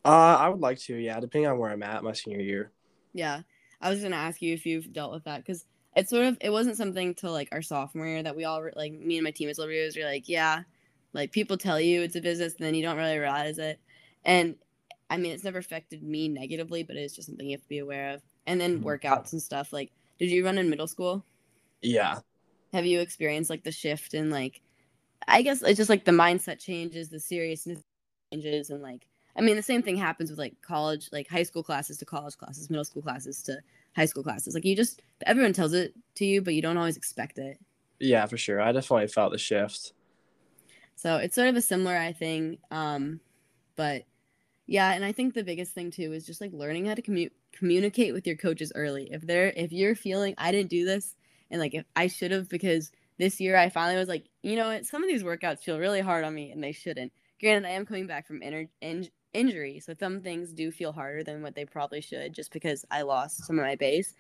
Uh, 0.05 0.37
I 0.39 0.49
would 0.49 0.61
like 0.61 0.79
to. 0.81 0.95
Yeah, 0.95 1.19
depending 1.19 1.51
on 1.51 1.59
where 1.59 1.71
I'm 1.71 1.83
at 1.83 2.05
my 2.05 2.13
senior 2.13 2.41
year. 2.41 2.71
Yeah, 3.15 3.41
I 3.81 3.91
was 3.91 4.01
gonna 4.01 4.15
ask 4.15 4.41
you 4.41 4.55
if 4.55 4.65
you've 4.67 4.93
dealt 4.93 5.13
with 5.13 5.25
that 5.25 5.39
because 5.39 5.65
it's 5.97 6.11
sort 6.11 6.27
of 6.27 6.37
it 6.41 6.51
wasn't 6.51 6.77
something 6.77 7.15
to 7.17 7.31
like 7.31 7.49
our 7.51 7.63
sophomore 7.63 8.07
year 8.07 8.23
that 8.23 8.37
we 8.37 8.45
all 8.45 8.65
like 8.77 8.93
me 8.93 9.17
and 9.17 9.25
my 9.25 9.31
teammates 9.31 9.59
reviews 9.59 9.97
were 9.97 10.05
like 10.05 10.29
yeah 10.29 10.63
like 11.13 11.33
people 11.33 11.57
tell 11.57 11.81
you 11.81 12.03
it's 12.03 12.15
a 12.15 12.21
business 12.21 12.55
and 12.55 12.67
then 12.67 12.75
you 12.75 12.83
don't 12.83 12.97
really 12.97 13.19
realize 13.19 13.59
it 13.59 13.81
and 14.25 14.55
i 15.11 15.17
mean 15.17 15.33
it's 15.33 15.43
never 15.43 15.59
affected 15.59 16.03
me 16.03 16.29
negatively 16.29 16.85
but 16.85 16.95
it's 16.95 17.17
just 17.17 17.27
something 17.27 17.47
you 17.47 17.57
have 17.57 17.63
to 17.63 17.69
be 17.69 17.79
aware 17.79 18.11
of 18.11 18.23
and 18.47 18.61
then 18.61 18.79
mm-hmm. 18.79 18.87
workouts 18.87 19.33
and 19.33 19.43
stuff 19.43 19.73
like 19.73 19.91
did 20.19 20.31
you 20.31 20.45
run 20.45 20.59
in 20.59 20.71
middle 20.71 20.87
school 20.87 21.25
yeah 21.83 22.19
have 22.73 22.87
you 22.87 23.01
experienced 23.01 23.51
like 23.51 23.65
the 23.65 23.73
shift 23.73 24.15
and 24.15 24.31
like 24.31 24.61
i 25.27 25.43
guess 25.43 25.63
it's 25.63 25.77
just 25.77 25.91
like 25.91 26.05
the 26.05 26.13
mindset 26.13 26.59
changes 26.59 27.09
the 27.09 27.21
seriousness 27.21 27.81
changes 28.33 28.71
and 28.71 28.83
like 28.83 29.07
i 29.37 29.41
mean 29.41 29.57
the 29.57 29.63
same 29.63 29.83
thing 29.83 29.97
happens 29.97 30.31
with 30.31 30.39
like 30.39 30.55
college 30.63 31.09
like 31.13 31.29
high 31.29 31.43
school 31.43 31.63
classes 31.63 31.99
to 31.99 32.05
college 32.05 32.37
classes 32.37 32.71
middle 32.71 32.85
school 32.85 33.03
classes 33.03 33.43
to 33.43 33.59
high 33.99 34.07
school 34.07 34.23
classes. 34.23 34.55
Like 34.55 34.65
you 34.65 34.77
just 34.77 35.03
everyone 35.27 35.53
tells 35.53 35.73
it 35.75 35.93
to 36.17 36.25
you, 36.25 36.41
but 36.41 36.55
you 36.55 36.63
don't 36.63 36.77
always 36.77 36.97
expect 36.97 37.39
it. 37.39 37.59
Yeah, 37.99 38.27
for 38.27 38.37
sure. 38.37 38.61
I 38.61 38.73
definitely 38.73 39.09
felt 39.09 39.33
the 39.33 39.39
shift. 39.39 39.93
So 40.97 41.17
it's 41.17 41.35
sort 41.35 41.49
of 41.49 41.57
a 41.57 41.61
similar, 41.61 41.97
I 41.97 42.13
think 42.13 42.61
Um, 42.71 43.21
but 43.77 44.05
yeah, 44.67 44.93
and 44.95 45.05
I 45.05 45.13
think 45.13 45.35
the 45.35 45.45
biggest 45.45 45.75
thing 45.75 45.91
too 45.91 46.13
is 46.13 46.27
just 46.27 46.41
like 46.41 46.53
learning 46.53 46.87
how 46.87 46.95
to 46.95 47.03
commu- 47.03 47.33
communicate 47.53 48.15
with 48.15 48.27
your 48.27 48.37
coaches 48.37 48.73
early. 48.75 49.09
If 49.13 49.23
they're 49.23 49.53
if 49.57 49.73
you're 49.73 49.97
feeling 49.97 50.35
I 50.39 50.53
didn't 50.53 50.71
do 50.71 50.85
this 50.85 51.17
and 51.51 51.61
like 51.61 51.75
if 51.75 51.85
I 51.97 52.07
should 52.07 52.31
have 52.31 52.49
because 52.49 52.91
this 53.19 53.41
year 53.41 53.57
I 53.57 53.69
finally 53.69 53.99
was 53.99 54.09
like, 54.09 54.27
you 54.43 54.57
know 54.57 54.69
what, 54.69 54.87
some 54.87 55.03
of 55.03 55.09
these 55.09 55.23
workouts 55.23 55.61
feel 55.61 55.79
really 55.79 56.01
hard 56.01 56.25
on 56.25 56.35
me 56.35 56.51
and 56.51 56.63
they 56.63 56.73
shouldn't. 56.73 57.13
Granted, 57.41 57.69
I 57.69 57.73
am 57.73 57.87
coming 57.87 58.07
back 58.07 58.27
from 58.27 58.43
inter- 58.43 58.69
in- 58.81 59.09
injury. 59.33 59.81
So 59.81 59.95
some 59.99 60.21
things 60.21 60.53
do 60.53 60.71
feel 60.71 60.93
harder 60.93 61.25
than 61.25 61.43
what 61.43 61.55
they 61.55 61.65
probably 61.65 62.01
should 62.01 62.33
just 62.33 62.53
because 62.53 62.85
I 62.91 63.03
lost 63.03 63.45
some 63.45 63.59
of 63.59 63.65
my 63.65 63.77
base. 63.77 64.15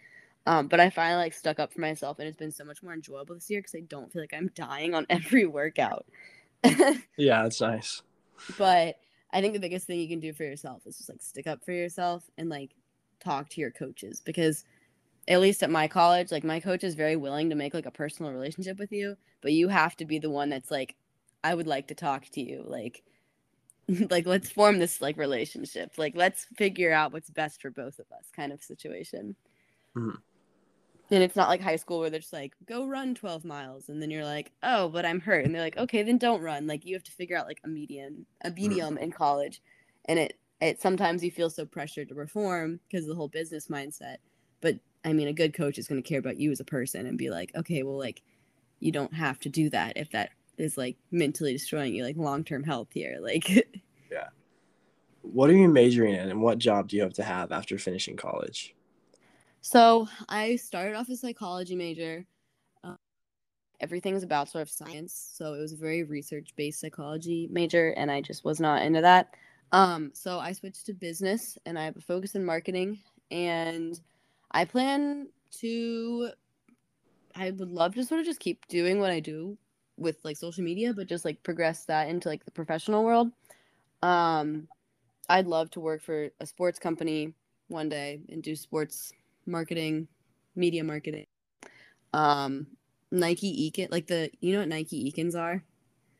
Um, 0.46 0.66
but 0.66 0.80
I 0.80 0.90
finally 0.90 1.22
like 1.22 1.34
stuck 1.34 1.58
up 1.58 1.72
for 1.72 1.80
myself 1.80 2.18
and 2.18 2.28
it's 2.28 2.38
been 2.38 2.52
so 2.52 2.64
much 2.64 2.82
more 2.82 2.92
enjoyable 2.92 3.34
this 3.34 3.50
year 3.50 3.60
because 3.60 3.74
I 3.74 3.80
don't 3.80 4.12
feel 4.12 4.22
like 4.22 4.34
I'm 4.34 4.50
dying 4.54 4.94
on 4.94 5.06
every 5.10 5.46
workout. 5.46 6.06
yeah, 7.16 7.42
that's 7.42 7.60
nice. 7.60 8.02
But 8.56 8.96
I 9.32 9.40
think 9.40 9.52
the 9.52 9.60
biggest 9.60 9.86
thing 9.86 10.00
you 10.00 10.08
can 10.08 10.20
do 10.20 10.32
for 10.32 10.44
yourself 10.44 10.86
is 10.86 10.96
just 10.96 11.08
like 11.08 11.22
stick 11.22 11.46
up 11.46 11.64
for 11.64 11.72
yourself 11.72 12.24
and 12.38 12.48
like 12.48 12.70
talk 13.20 13.48
to 13.50 13.60
your 13.60 13.70
coaches 13.70 14.22
because 14.24 14.64
at 15.28 15.40
least 15.40 15.62
at 15.62 15.70
my 15.70 15.86
college, 15.86 16.32
like 16.32 16.42
my 16.42 16.58
coach 16.58 16.82
is 16.82 16.94
very 16.94 17.14
willing 17.14 17.50
to 17.50 17.54
make 17.54 17.74
like 17.74 17.86
a 17.86 17.90
personal 17.90 18.32
relationship 18.32 18.78
with 18.78 18.90
you, 18.90 19.16
but 19.42 19.52
you 19.52 19.68
have 19.68 19.94
to 19.96 20.06
be 20.06 20.18
the 20.18 20.30
one 20.30 20.48
that's 20.48 20.70
like, 20.70 20.96
I 21.44 21.54
would 21.54 21.66
like 21.66 21.88
to 21.88 21.94
talk 21.94 22.24
to 22.30 22.40
you. 22.40 22.64
Like, 22.66 23.04
like 24.10 24.26
let's 24.26 24.50
form 24.50 24.78
this 24.78 25.02
like 25.02 25.18
relationship. 25.18 25.92
Like 25.98 26.14
let's 26.16 26.46
figure 26.56 26.92
out 26.92 27.12
what's 27.12 27.28
best 27.28 27.60
for 27.60 27.70
both 27.70 27.98
of 27.98 28.06
us 28.10 28.24
kind 28.34 28.52
of 28.52 28.62
situation. 28.62 29.36
Mhm. 29.94 30.16
And 31.10 31.22
it's 31.22 31.36
not 31.36 31.48
like 31.48 31.60
high 31.60 31.76
school 31.76 32.00
where 32.00 32.10
they're 32.10 32.20
just 32.20 32.34
like, 32.34 32.52
go 32.66 32.86
run 32.86 33.14
12 33.14 33.44
miles. 33.44 33.88
And 33.88 34.00
then 34.00 34.10
you're 34.10 34.24
like, 34.24 34.52
oh, 34.62 34.88
but 34.88 35.06
I'm 35.06 35.20
hurt. 35.20 35.44
And 35.44 35.54
they're 35.54 35.62
like, 35.62 35.78
okay, 35.78 36.02
then 36.02 36.18
don't 36.18 36.42
run. 36.42 36.66
Like 36.66 36.84
you 36.84 36.94
have 36.94 37.04
to 37.04 37.12
figure 37.12 37.36
out 37.36 37.46
like 37.46 37.60
a 37.64 37.68
median, 37.68 38.26
a 38.44 38.50
medium 38.50 38.98
in 38.98 39.10
college. 39.10 39.62
And 40.06 40.18
it, 40.18 40.38
it 40.60 40.80
sometimes 40.82 41.22
you 41.24 41.30
feel 41.30 41.48
so 41.48 41.64
pressured 41.64 42.08
to 42.08 42.14
perform 42.14 42.80
because 42.88 43.04
of 43.04 43.08
the 43.10 43.14
whole 43.14 43.28
business 43.28 43.68
mindset. 43.68 44.16
But 44.60 44.76
I 45.04 45.12
mean, 45.12 45.28
a 45.28 45.32
good 45.32 45.54
coach 45.54 45.78
is 45.78 45.88
going 45.88 46.02
to 46.02 46.08
care 46.08 46.18
about 46.18 46.38
you 46.38 46.50
as 46.50 46.60
a 46.60 46.64
person 46.64 47.06
and 47.06 47.16
be 47.16 47.30
like, 47.30 47.52
okay, 47.54 47.82
well, 47.82 47.98
like 47.98 48.22
you 48.80 48.92
don't 48.92 49.14
have 49.14 49.38
to 49.40 49.48
do 49.48 49.70
that 49.70 49.96
if 49.96 50.10
that 50.10 50.30
is 50.56 50.76
like 50.76 50.96
mentally 51.10 51.52
destroying 51.52 51.94
you, 51.94 52.04
like 52.04 52.16
long 52.16 52.44
term 52.44 52.64
health 52.64 52.88
here. 52.92 53.18
Like, 53.22 53.48
yeah. 54.10 54.28
What 55.22 55.50
are 55.50 55.56
you 55.56 55.68
majoring 55.68 56.14
in, 56.14 56.30
and 56.30 56.40
what 56.40 56.58
job 56.58 56.88
do 56.88 56.96
you 56.96 57.02
hope 57.02 57.12
to 57.14 57.22
have 57.22 57.52
after 57.52 57.78
finishing 57.78 58.16
college? 58.16 58.74
so 59.60 60.08
I 60.28 60.56
started 60.56 60.94
off 60.94 61.08
a 61.08 61.16
psychology 61.16 61.74
major. 61.74 62.24
Um, 62.84 62.96
everything's 63.80 64.22
about 64.22 64.48
sort 64.48 64.62
of 64.62 64.70
science, 64.70 65.30
so 65.34 65.52
it 65.54 65.60
was 65.60 65.72
a 65.72 65.76
very 65.76 66.04
research 66.04 66.54
based 66.56 66.80
psychology 66.80 67.48
major, 67.50 67.90
and 67.90 68.10
I 68.10 68.20
just 68.20 68.44
was 68.44 68.60
not 68.60 68.82
into 68.82 69.02
that. 69.02 69.34
Um, 69.72 70.10
so 70.14 70.38
I 70.38 70.52
switched 70.52 70.86
to 70.86 70.94
business, 70.94 71.58
and 71.66 71.78
I 71.78 71.84
have 71.84 71.96
a 71.96 72.00
focus 72.00 72.34
in 72.34 72.44
marketing, 72.44 72.98
and 73.30 74.00
I 74.50 74.64
plan 74.64 75.28
to. 75.60 76.30
I 77.34 77.50
would 77.50 77.70
love 77.70 77.94
to 77.94 78.04
sort 78.04 78.20
of 78.20 78.26
just 78.26 78.40
keep 78.40 78.66
doing 78.68 78.98
what 78.98 79.10
I 79.10 79.20
do 79.20 79.56
with 79.96 80.16
like 80.24 80.36
social 80.36 80.64
media, 80.64 80.92
but 80.92 81.08
just 81.08 81.24
like 81.24 81.42
progress 81.42 81.84
that 81.84 82.08
into 82.08 82.28
like 82.28 82.44
the 82.44 82.50
professional 82.50 83.04
world. 83.04 83.30
Um, 84.02 84.68
I'd 85.28 85.46
love 85.46 85.70
to 85.72 85.80
work 85.80 86.02
for 86.02 86.30
a 86.40 86.46
sports 86.46 86.78
company 86.78 87.34
one 87.68 87.88
day 87.88 88.20
and 88.30 88.42
do 88.42 88.56
sports 88.56 89.12
marketing, 89.46 90.08
media 90.56 90.82
marketing. 90.82 91.26
Um, 92.12 92.66
Nike 93.10 93.70
Ekin, 93.70 93.90
like 93.90 94.06
the 94.06 94.30
you 94.40 94.52
know 94.52 94.60
what 94.60 94.68
Nike 94.68 95.10
Ekins 95.10 95.38
are? 95.38 95.62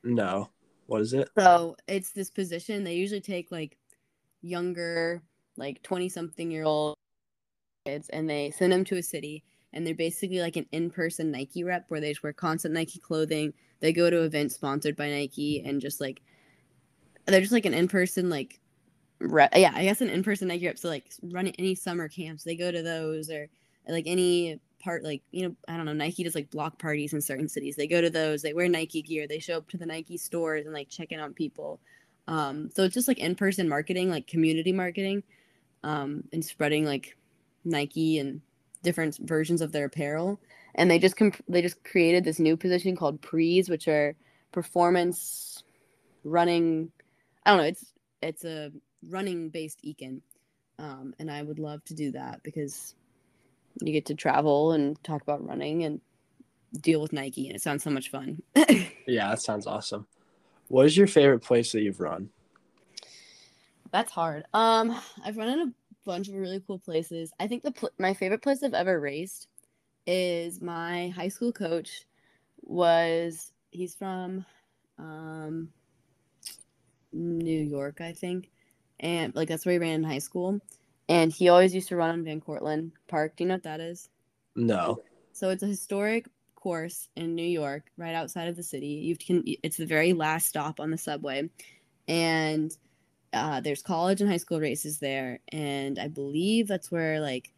No. 0.04 0.50
What 0.86 1.02
is 1.02 1.12
it? 1.12 1.28
So 1.38 1.76
it's 1.86 2.10
this 2.10 2.30
position. 2.30 2.84
They 2.84 2.94
usually 2.94 3.20
take 3.20 3.52
like 3.52 3.76
younger, 4.40 5.22
like 5.56 5.82
20 5.82 6.08
something 6.08 6.50
year 6.50 6.64
old 6.64 6.96
kids 7.88 8.08
and 8.10 8.28
they 8.28 8.50
send 8.50 8.72
them 8.72 8.84
to 8.84 8.96
a 8.96 9.02
city 9.02 9.42
and 9.72 9.86
they're 9.86 9.94
basically 9.94 10.40
like 10.40 10.56
an 10.56 10.66
in-person 10.72 11.30
Nike 11.30 11.64
rep 11.64 11.84
where 11.88 12.00
they 12.00 12.10
just 12.10 12.22
wear 12.22 12.32
constant 12.32 12.74
Nike 12.74 12.98
clothing. 12.98 13.52
They 13.80 13.92
go 13.92 14.10
to 14.10 14.22
events 14.22 14.54
sponsored 14.54 14.96
by 14.96 15.10
Nike 15.10 15.62
and 15.64 15.80
just 15.80 16.00
like 16.00 16.22
they're 17.26 17.40
just 17.40 17.52
like 17.52 17.66
an 17.66 17.74
in-person 17.74 18.30
like 18.30 18.60
rep. 19.20 19.50
Yeah, 19.54 19.72
I 19.74 19.84
guess 19.84 20.00
an 20.00 20.08
in-person 20.08 20.48
Nike 20.48 20.66
rep. 20.66 20.78
So 20.78 20.88
like 20.88 21.12
running 21.22 21.54
any 21.58 21.74
summer 21.74 22.08
camps, 22.08 22.44
they 22.44 22.56
go 22.56 22.70
to 22.70 22.82
those 22.82 23.30
or 23.30 23.48
like 23.88 24.04
any 24.06 24.60
part 24.80 25.02
like 25.02 25.22
you 25.32 25.46
know 25.46 25.56
I 25.66 25.76
don't 25.76 25.86
know 25.86 25.92
Nike 25.92 26.22
does 26.22 26.34
like 26.34 26.50
block 26.50 26.78
parties 26.78 27.12
in 27.12 27.20
certain 27.20 27.48
cities. 27.48 27.76
They 27.76 27.86
go 27.86 28.00
to 28.00 28.10
those. 28.10 28.42
They 28.42 28.54
wear 28.54 28.68
Nike 28.68 29.02
gear. 29.02 29.26
They 29.26 29.38
show 29.38 29.58
up 29.58 29.68
to 29.70 29.76
the 29.76 29.86
Nike 29.86 30.16
stores 30.16 30.64
and 30.64 30.74
like 30.74 30.88
check 30.88 31.12
in 31.12 31.20
on 31.20 31.34
people. 31.34 31.80
Um, 32.26 32.70
so 32.74 32.84
it's 32.84 32.94
just 32.94 33.08
like 33.08 33.18
in-person 33.18 33.68
marketing, 33.68 34.10
like 34.10 34.26
community 34.26 34.72
marketing, 34.72 35.22
um, 35.82 36.24
and 36.32 36.44
spreading 36.44 36.84
like 36.84 37.16
Nike 37.68 38.18
and 38.18 38.40
different 38.82 39.18
versions 39.18 39.60
of 39.60 39.72
their 39.72 39.86
apparel. 39.86 40.40
And 40.74 40.90
they 40.90 40.98
just 40.98 41.16
comp- 41.16 41.44
they 41.48 41.62
just 41.62 41.82
created 41.84 42.24
this 42.24 42.38
new 42.38 42.56
position 42.56 42.96
called 42.96 43.20
prees, 43.20 43.68
which 43.68 43.88
are 43.88 44.14
performance 44.52 45.64
running. 46.24 46.90
I 47.44 47.50
don't 47.50 47.58
know. 47.58 47.64
It's 47.64 47.92
it's 48.22 48.44
a 48.44 48.70
running 49.08 49.48
based 49.48 49.80
ekin, 49.84 50.20
um, 50.78 51.14
and 51.18 51.30
I 51.30 51.42
would 51.42 51.58
love 51.58 51.84
to 51.84 51.94
do 51.94 52.12
that 52.12 52.42
because 52.42 52.94
you 53.80 53.92
get 53.92 54.06
to 54.06 54.14
travel 54.14 54.72
and 54.72 55.02
talk 55.02 55.22
about 55.22 55.46
running 55.46 55.84
and 55.84 56.00
deal 56.80 57.00
with 57.00 57.12
Nike, 57.12 57.46
and 57.46 57.56
it 57.56 57.62
sounds 57.62 57.82
so 57.82 57.90
much 57.90 58.10
fun. 58.10 58.42
Yeah, 59.06 59.30
that 59.30 59.40
sounds 59.40 59.66
awesome. 59.66 60.06
What 60.68 60.84
is 60.84 60.94
your 60.94 61.06
favorite 61.06 61.40
place 61.40 61.72
that 61.72 61.80
you've 61.80 61.98
run? 61.98 62.28
That's 63.90 64.12
hard. 64.12 64.44
Um, 64.52 64.94
I've 65.24 65.38
run 65.38 65.48
in 65.48 65.60
a 65.60 65.72
bunch 66.08 66.28
of 66.28 66.34
really 66.34 66.62
cool 66.66 66.78
places. 66.78 67.32
I 67.38 67.46
think 67.46 67.62
the 67.62 67.70
pl- 67.70 67.90
my 67.98 68.14
favorite 68.14 68.42
place 68.42 68.62
I've 68.62 68.72
ever 68.72 68.98
raced 68.98 69.46
is 70.06 70.62
my 70.62 71.08
high 71.08 71.28
school 71.28 71.52
coach 71.52 72.06
was 72.62 73.52
he's 73.70 73.94
from 73.94 74.46
um 74.98 75.68
New 77.12 77.60
York, 77.60 78.00
I 78.00 78.12
think. 78.12 78.50
And 79.00 79.34
like 79.34 79.48
that's 79.48 79.66
where 79.66 79.74
he 79.74 79.78
ran 79.78 79.96
in 79.96 80.04
high 80.04 80.18
school. 80.18 80.60
And 81.10 81.30
he 81.30 81.50
always 81.50 81.74
used 81.74 81.88
to 81.88 81.96
run 81.96 82.10
on 82.10 82.24
Van 82.24 82.40
Cortlandt 82.40 82.92
Park. 83.06 83.36
Do 83.36 83.44
you 83.44 83.48
know 83.48 83.56
what 83.56 83.64
that 83.64 83.80
is? 83.80 84.08
No. 84.56 85.02
So 85.32 85.50
it's 85.50 85.62
a 85.62 85.66
historic 85.66 86.26
course 86.54 87.08
in 87.16 87.34
New 87.34 87.46
York, 87.46 87.84
right 87.98 88.14
outside 88.14 88.48
of 88.48 88.56
the 88.56 88.62
city. 88.62 88.86
You 88.86 89.16
can 89.16 89.44
it's 89.62 89.76
the 89.76 89.86
very 89.86 90.14
last 90.14 90.48
stop 90.48 90.80
on 90.80 90.90
the 90.90 90.98
subway, 90.98 91.50
and 92.08 92.74
uh, 93.32 93.60
there's 93.60 93.82
college 93.82 94.20
and 94.20 94.30
high 94.30 94.38
school 94.38 94.60
races 94.60 94.98
there, 94.98 95.40
and 95.48 95.98
I 95.98 96.08
believe 96.08 96.68
that's 96.68 96.90
where 96.90 97.20
like, 97.20 97.52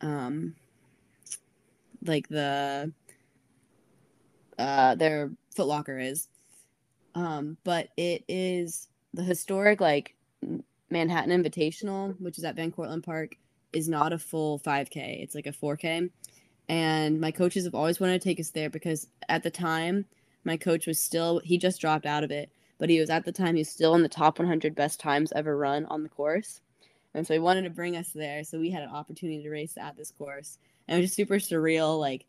um, 0.00 0.54
like 2.04 2.28
the 2.28 2.92
uh 4.58 4.94
their 4.94 5.30
Foot 5.54 5.66
Locker 5.66 5.98
is, 5.98 6.28
um, 7.14 7.56
but 7.64 7.88
it 7.96 8.24
is 8.28 8.88
the 9.14 9.22
historic 9.22 9.80
like 9.80 10.14
Manhattan 10.90 11.42
Invitational, 11.42 12.18
which 12.20 12.38
is 12.38 12.44
at 12.44 12.56
Van 12.56 12.70
Cortlandt 12.70 13.04
Park, 13.04 13.36
is 13.72 13.88
not 13.88 14.12
a 14.12 14.18
full 14.18 14.58
5K. 14.60 15.22
It's 15.22 15.34
like 15.34 15.46
a 15.46 15.52
4K 15.52 16.10
and 16.68 17.20
my 17.20 17.30
coaches 17.30 17.64
have 17.64 17.74
always 17.74 18.00
wanted 18.00 18.20
to 18.20 18.28
take 18.28 18.40
us 18.40 18.50
there 18.50 18.70
because 18.70 19.08
at 19.28 19.42
the 19.42 19.50
time 19.50 20.04
my 20.44 20.56
coach 20.56 20.86
was 20.86 21.00
still 21.00 21.40
he 21.44 21.58
just 21.58 21.80
dropped 21.80 22.06
out 22.06 22.24
of 22.24 22.30
it 22.30 22.50
but 22.78 22.90
he 22.90 23.00
was 23.00 23.10
at 23.10 23.24
the 23.24 23.32
time 23.32 23.54
he 23.54 23.60
was 23.60 23.68
still 23.68 23.94
in 23.94 24.02
the 24.02 24.08
top 24.08 24.38
100 24.38 24.74
best 24.74 25.00
times 25.00 25.32
ever 25.34 25.56
run 25.56 25.84
on 25.86 26.02
the 26.02 26.08
course 26.08 26.60
and 27.14 27.26
so 27.26 27.34
he 27.34 27.40
wanted 27.40 27.62
to 27.62 27.70
bring 27.70 27.96
us 27.96 28.10
there 28.10 28.44
so 28.44 28.58
we 28.58 28.70
had 28.70 28.82
an 28.82 28.90
opportunity 28.90 29.42
to 29.42 29.50
race 29.50 29.76
at 29.76 29.96
this 29.96 30.10
course 30.12 30.58
and 30.86 30.96
it 30.96 31.00
was 31.00 31.10
just 31.10 31.16
super 31.16 31.36
surreal 31.36 31.98
like 31.98 32.26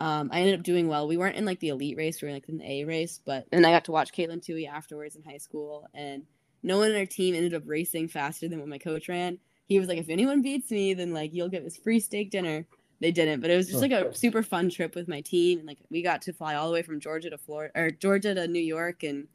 um, 0.00 0.30
I 0.32 0.40
ended 0.40 0.58
up 0.58 0.64
doing 0.64 0.88
well. 0.88 1.06
We 1.06 1.16
weren't 1.16 1.36
in 1.36 1.44
like 1.44 1.60
the 1.60 1.68
elite 1.68 1.96
race, 1.96 2.20
we 2.20 2.26
were 2.26 2.30
in, 2.30 2.34
like 2.34 2.48
in 2.48 2.58
the 2.58 2.68
A 2.68 2.84
race, 2.84 3.20
but 3.24 3.46
and 3.52 3.64
I 3.64 3.70
got 3.70 3.84
to 3.84 3.92
watch 3.92 4.12
Katelyn 4.12 4.44
Tuohy 4.44 4.68
afterwards 4.68 5.14
in 5.14 5.22
high 5.22 5.38
school, 5.38 5.86
and 5.94 6.24
no 6.64 6.78
one 6.78 6.90
in 6.90 6.96
our 6.96 7.06
team 7.06 7.36
ended 7.36 7.54
up 7.54 7.62
racing 7.64 8.08
faster 8.08 8.48
than 8.48 8.58
what 8.58 8.68
my 8.68 8.78
coach 8.78 9.08
ran. 9.08 9.38
He 9.66 9.78
was 9.78 9.86
like, 9.86 9.98
if 9.98 10.08
anyone 10.08 10.42
beats 10.42 10.72
me, 10.72 10.94
then 10.94 11.14
like 11.14 11.32
you'll 11.32 11.48
get 11.48 11.62
this 11.62 11.76
free 11.76 12.00
steak 12.00 12.32
dinner 12.32 12.66
they 13.00 13.12
didn't 13.12 13.40
but 13.40 13.50
it 13.50 13.56
was 13.56 13.68
just 13.68 13.82
like 13.82 13.92
a 13.92 14.14
super 14.14 14.42
fun 14.42 14.70
trip 14.70 14.94
with 14.94 15.08
my 15.08 15.20
team 15.20 15.58
and 15.58 15.66
like 15.66 15.78
we 15.90 16.02
got 16.02 16.22
to 16.22 16.32
fly 16.32 16.54
all 16.54 16.68
the 16.68 16.72
way 16.72 16.82
from 16.82 17.00
georgia 17.00 17.28
to 17.28 17.36
florida 17.36 17.72
or 17.74 17.90
georgia 17.90 18.34
to 18.34 18.46
new 18.46 18.60
york 18.60 19.02
and 19.02 19.26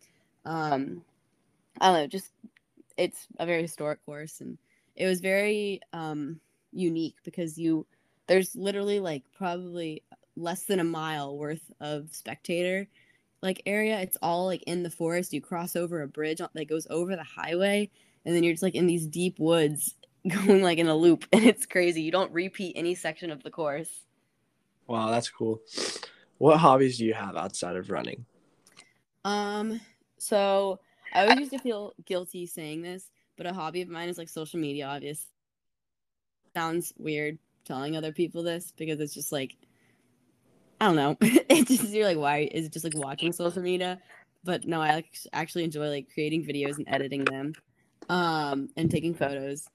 um 0.45 1.01
i 1.81 1.87
don't 1.87 1.95
know 1.95 2.07
just 2.07 2.31
it's 2.97 3.27
a 3.39 3.45
very 3.45 3.61
historic 3.61 4.03
course 4.05 4.41
and 4.41 4.57
it 4.95 5.05
was 5.05 5.21
very 5.21 5.79
um 5.93 6.39
unique 6.71 7.15
because 7.23 7.57
you 7.57 7.85
there's 8.27 8.55
literally 8.55 8.99
like 8.99 9.23
probably 9.37 10.03
less 10.35 10.63
than 10.63 10.79
a 10.79 10.83
mile 10.83 11.37
worth 11.37 11.71
of 11.81 12.07
spectator 12.11 12.87
like 13.41 13.61
area 13.65 13.99
it's 13.99 14.17
all 14.21 14.45
like 14.45 14.63
in 14.63 14.83
the 14.83 14.89
forest 14.89 15.33
you 15.33 15.41
cross 15.41 15.75
over 15.75 16.01
a 16.01 16.07
bridge 16.07 16.41
that 16.53 16.67
goes 16.67 16.87
over 16.89 17.15
the 17.15 17.23
highway 17.23 17.89
and 18.25 18.35
then 18.35 18.43
you're 18.43 18.53
just 18.53 18.63
like 18.63 18.75
in 18.75 18.87
these 18.87 19.07
deep 19.07 19.39
woods 19.39 19.95
going 20.27 20.61
like 20.61 20.77
in 20.77 20.87
a 20.87 20.95
loop 20.95 21.25
and 21.31 21.43
it's 21.45 21.65
crazy. 21.65 22.01
You 22.01 22.11
don't 22.11 22.31
repeat 22.31 22.73
any 22.75 22.95
section 22.95 23.31
of 23.31 23.43
the 23.43 23.51
course. 23.51 23.89
Wow, 24.87 25.09
that's 25.11 25.29
cool. 25.29 25.61
What 26.37 26.57
hobbies 26.57 26.97
do 26.97 27.05
you 27.05 27.13
have 27.13 27.35
outside 27.35 27.75
of 27.75 27.91
running? 27.91 28.25
Um, 29.23 29.79
so 30.19 30.79
I 31.13 31.23
always 31.23 31.39
used 31.39 31.51
to 31.51 31.59
feel 31.59 31.93
guilty 32.05 32.45
saying 32.45 32.81
this, 32.81 33.09
but 33.37 33.45
a 33.45 33.53
hobby 33.53 33.81
of 33.81 33.89
mine 33.89 34.09
is 34.09 34.17
like 34.17 34.29
social 34.29 34.59
media, 34.59 34.85
obviously. 34.85 35.31
Sounds 36.53 36.93
weird 36.97 37.37
telling 37.65 37.95
other 37.95 38.11
people 38.11 38.43
this 38.43 38.73
because 38.75 38.99
it's 38.99 39.13
just 39.13 39.31
like 39.31 39.55
I 40.81 40.85
don't 40.85 40.95
know. 40.95 41.17
it's 41.21 41.69
just 41.69 41.93
you're 41.93 42.05
like, 42.05 42.17
why 42.17 42.49
is 42.51 42.65
it 42.65 42.73
just 42.73 42.85
like 42.85 42.95
watching 42.95 43.31
social 43.33 43.61
media? 43.61 43.99
But 44.43 44.65
no, 44.65 44.81
I 44.81 45.03
actually 45.33 45.65
enjoy 45.65 45.89
like 45.89 46.07
creating 46.13 46.45
videos 46.45 46.77
and 46.77 46.87
editing 46.87 47.25
them, 47.25 47.53
um, 48.07 48.69
and 48.77 48.89
taking 48.89 49.13
photos. 49.13 49.67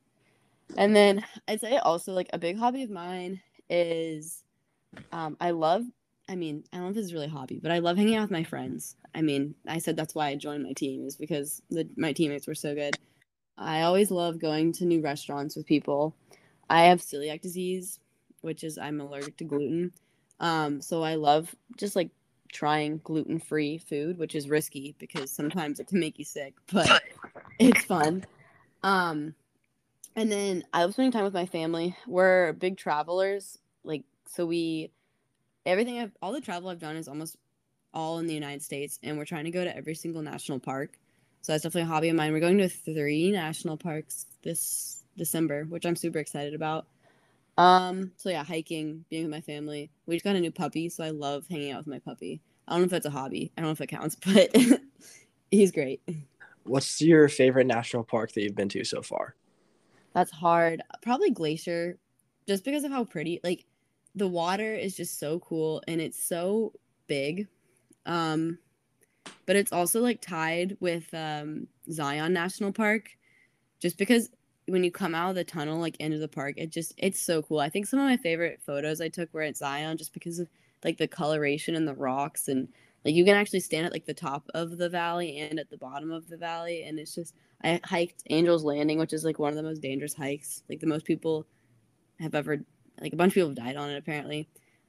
And 0.76 0.96
then 0.96 1.24
I'd 1.46 1.60
say 1.60 1.76
also 1.76 2.12
like 2.12 2.30
a 2.32 2.38
big 2.38 2.58
hobby 2.58 2.82
of 2.82 2.90
mine 2.90 3.40
is 3.68 4.42
um, 5.12 5.36
I 5.40 5.50
love 5.50 5.82
I 6.28 6.37
mean, 6.37 6.64
I 6.73 6.76
don't 6.76 6.85
know 6.85 6.90
if 6.90 6.95
this 6.97 7.04
is 7.04 7.14
really 7.14 7.26
a 7.26 7.31
hobby, 7.31 7.61
but 7.62 7.71
I 7.71 7.78
love 7.78 7.97
hanging 7.97 8.16
out 8.16 8.23
with 8.23 8.31
my 8.31 8.45
friends. 8.45 8.97
I 9.14 9.21
mean, 9.21 9.54
I 9.66 9.78
said 9.78 9.97
that's 9.97 10.14
why 10.14 10.28
I 10.28 10.37
joined 10.37 10.62
my 10.62 10.73
team 10.73 11.07
is 11.07 11.16
because 11.16 11.61
the, 11.71 11.88
my 11.97 12.12
teammates 12.12 12.47
were 12.47 12.54
so 12.54 12.75
good. 12.75 12.99
I 13.59 13.83
always 13.83 14.11
love 14.11 14.40
going 14.40 14.73
to 14.75 14.87
new 14.87 15.00
restaurants 15.00 15.54
with 15.54 15.66
people. 15.66 16.14
I 16.69 16.85
have 16.85 17.00
celiac 17.00 17.43
disease, 17.43 18.00
which 18.40 18.64
is 18.64 18.78
I'm 18.78 19.00
allergic 19.00 19.37
to 19.38 19.45
gluten. 19.45 19.93
Um, 20.40 20.81
so 20.81 21.02
I 21.02 21.14
love 21.14 21.54
just 21.76 21.95
like 21.95 22.11
trying 22.52 23.00
gluten 23.04 23.38
free 23.38 23.78
food, 23.78 24.19
which 24.19 24.35
is 24.35 24.49
risky 24.49 24.95
because 24.99 25.31
sometimes 25.31 25.78
it 25.78 25.88
can 25.88 26.00
make 26.00 26.19
you 26.19 26.25
sick, 26.25 26.54
but 26.73 27.02
it's 27.59 27.85
fun. 27.85 28.25
Um, 28.83 29.35
and 30.16 30.31
then 30.31 30.64
I 30.73 30.83
love 30.83 30.93
spending 30.93 31.12
time 31.12 31.25
with 31.25 31.35
my 31.35 31.47
family. 31.47 31.97
We're 32.07 32.52
big 32.54 32.76
travelers, 32.76 33.59
like 33.83 34.04
so 34.26 34.47
we 34.47 34.90
everything 35.66 36.00
I've 36.00 36.12
all 36.23 36.33
the 36.33 36.40
travel 36.40 36.68
I've 36.68 36.78
done 36.78 36.97
is 36.97 37.09
almost 37.09 37.37
all 37.92 38.18
in 38.18 38.26
the 38.26 38.35
United 38.35 38.62
States, 38.62 38.99
and 39.02 39.16
we're 39.16 39.25
trying 39.25 39.44
to 39.44 39.50
go 39.50 39.64
to 39.64 39.76
every 39.76 39.94
single 39.94 40.23
national 40.23 40.59
park. 40.59 40.99
So 41.42 41.52
that's 41.52 41.62
definitely 41.62 41.88
a 41.90 41.92
hobby 41.92 42.09
of 42.09 42.16
mine. 42.16 42.33
We're 42.33 42.40
going 42.40 42.59
to 42.59 42.68
three 42.68 43.30
national 43.30 43.76
parks 43.76 44.26
this 44.42 45.04
December, 45.16 45.64
which 45.64 45.85
I'm 45.85 45.97
super 45.97 46.18
excited 46.18 46.54
about. 46.54 46.87
Um, 47.56 48.12
so 48.16 48.30
yeah, 48.30 48.44
hiking, 48.44 49.04
being 49.11 49.25
with 49.25 49.30
my 49.30 49.40
family. 49.40 49.90
We 50.06 50.16
just 50.16 50.25
got 50.25 50.37
a 50.37 50.40
new 50.40 50.50
puppy, 50.50 50.88
so 50.88 51.04
I 51.04 51.11
love 51.11 51.47
hanging 51.49 51.73
out 51.73 51.78
with 51.78 51.87
my 51.87 51.99
puppy. 51.99 52.40
I 52.66 52.73
don't 52.73 52.80
know 52.80 52.85
if 52.87 52.90
that's 52.90 53.06
a 53.06 53.11
hobby. 53.11 53.52
I 53.56 53.61
don't 53.61 53.68
know 53.68 53.73
if 53.73 53.80
it 53.80 53.88
counts, 53.88 54.16
but 54.26 54.56
he's 55.50 55.71
great. 55.71 56.00
What's 56.64 57.00
your 57.00 57.28
favorite 57.28 57.66
national 57.66 58.04
park 58.04 58.33
that 58.33 58.42
you've 58.42 58.56
been 58.56 58.71
to 58.71 58.85
so 58.85 59.02
far? 59.02 59.35
That's 60.14 60.30
hard. 60.30 60.83
Probably 61.02 61.30
Glacier, 61.30 61.99
just 62.47 62.64
because 62.64 62.85
of 62.85 62.90
how 62.90 63.04
pretty. 63.04 63.40
Like, 63.44 63.66
the 64.14 64.28
water 64.28 64.75
is 64.75 64.97
just 64.97 65.18
so 65.18 65.40
cool, 65.40 65.83
and 65.88 66.00
it's 66.00 66.23
so 66.23 66.73
big. 67.06 67.49
Um, 68.06 68.59
but 69.47 69.56
it's 69.56 69.73
also 69.73 70.00
like 70.00 70.21
tied 70.21 70.76
with 70.80 71.12
um 71.14 71.66
Zion 71.90 72.33
National 72.33 72.73
Park, 72.73 73.11
just 73.80 73.99
because 73.99 74.30
when 74.66 74.85
you 74.85 74.90
come 74.90 75.14
out 75.14 75.30
of 75.30 75.35
the 75.35 75.44
tunnel 75.44 75.78
like 75.78 75.97
into 75.99 76.18
the 76.18 76.28
park 76.28 76.54
it 76.56 76.71
just 76.71 76.94
it's 76.97 77.21
so 77.21 77.42
cool 77.42 77.61
i 77.61 77.68
think 77.68 77.87
some 77.87 78.00
of 78.00 78.06
my 78.06 78.16
favorite 78.16 78.61
photos 78.64 79.00
i 79.00 79.09
took 79.09 79.33
were 79.33 79.42
at 79.42 79.56
zion 79.56 79.97
just 79.97 80.12
because 80.12 80.38
of 80.38 80.49
like 80.85 80.97
the 80.97 81.06
coloration 81.09 81.75
and 81.75 81.87
the 81.87 81.94
rocks 81.94 82.49
and 82.49 82.68
like 83.04 83.14
you 83.14 83.25
can 83.25 83.37
actually 83.37 83.61
stand 83.61 83.85
at 83.87 83.92
like 83.92 84.06
the 84.06 84.14
top 84.14 84.49
of 84.54 84.78
the 84.78 84.88
valley 84.88 85.38
and 85.38 85.59
at 85.59 85.68
the 85.68 85.76
bottom 85.76 86.11
of 86.11 86.28
the 86.28 86.37
valley 86.37 86.85
and 86.85 86.99
it's 86.99 87.14
just 87.14 87.35
i 87.62 87.80
hiked 87.85 88.23
angel's 88.30 88.64
landing 88.64 88.99
which 88.99 89.12
is 89.12 89.25
like 89.25 89.38
one 89.38 89.50
of 89.50 89.56
the 89.56 89.62
most 89.62 89.83
dangerous 89.83 90.14
hikes 90.14 90.62
like 90.68 90.80
the 90.80 90.87
most 90.87 91.04
people 91.04 91.47
have 92.18 92.35
ever 92.35 92.64
like 93.00 93.12
a 93.12 93.16
bunch 93.16 93.30
of 93.30 93.34
people 93.34 93.48
have 93.50 93.56
died 93.56 93.76
on 93.76 93.90
it 93.90 93.96
apparently. 93.96 94.48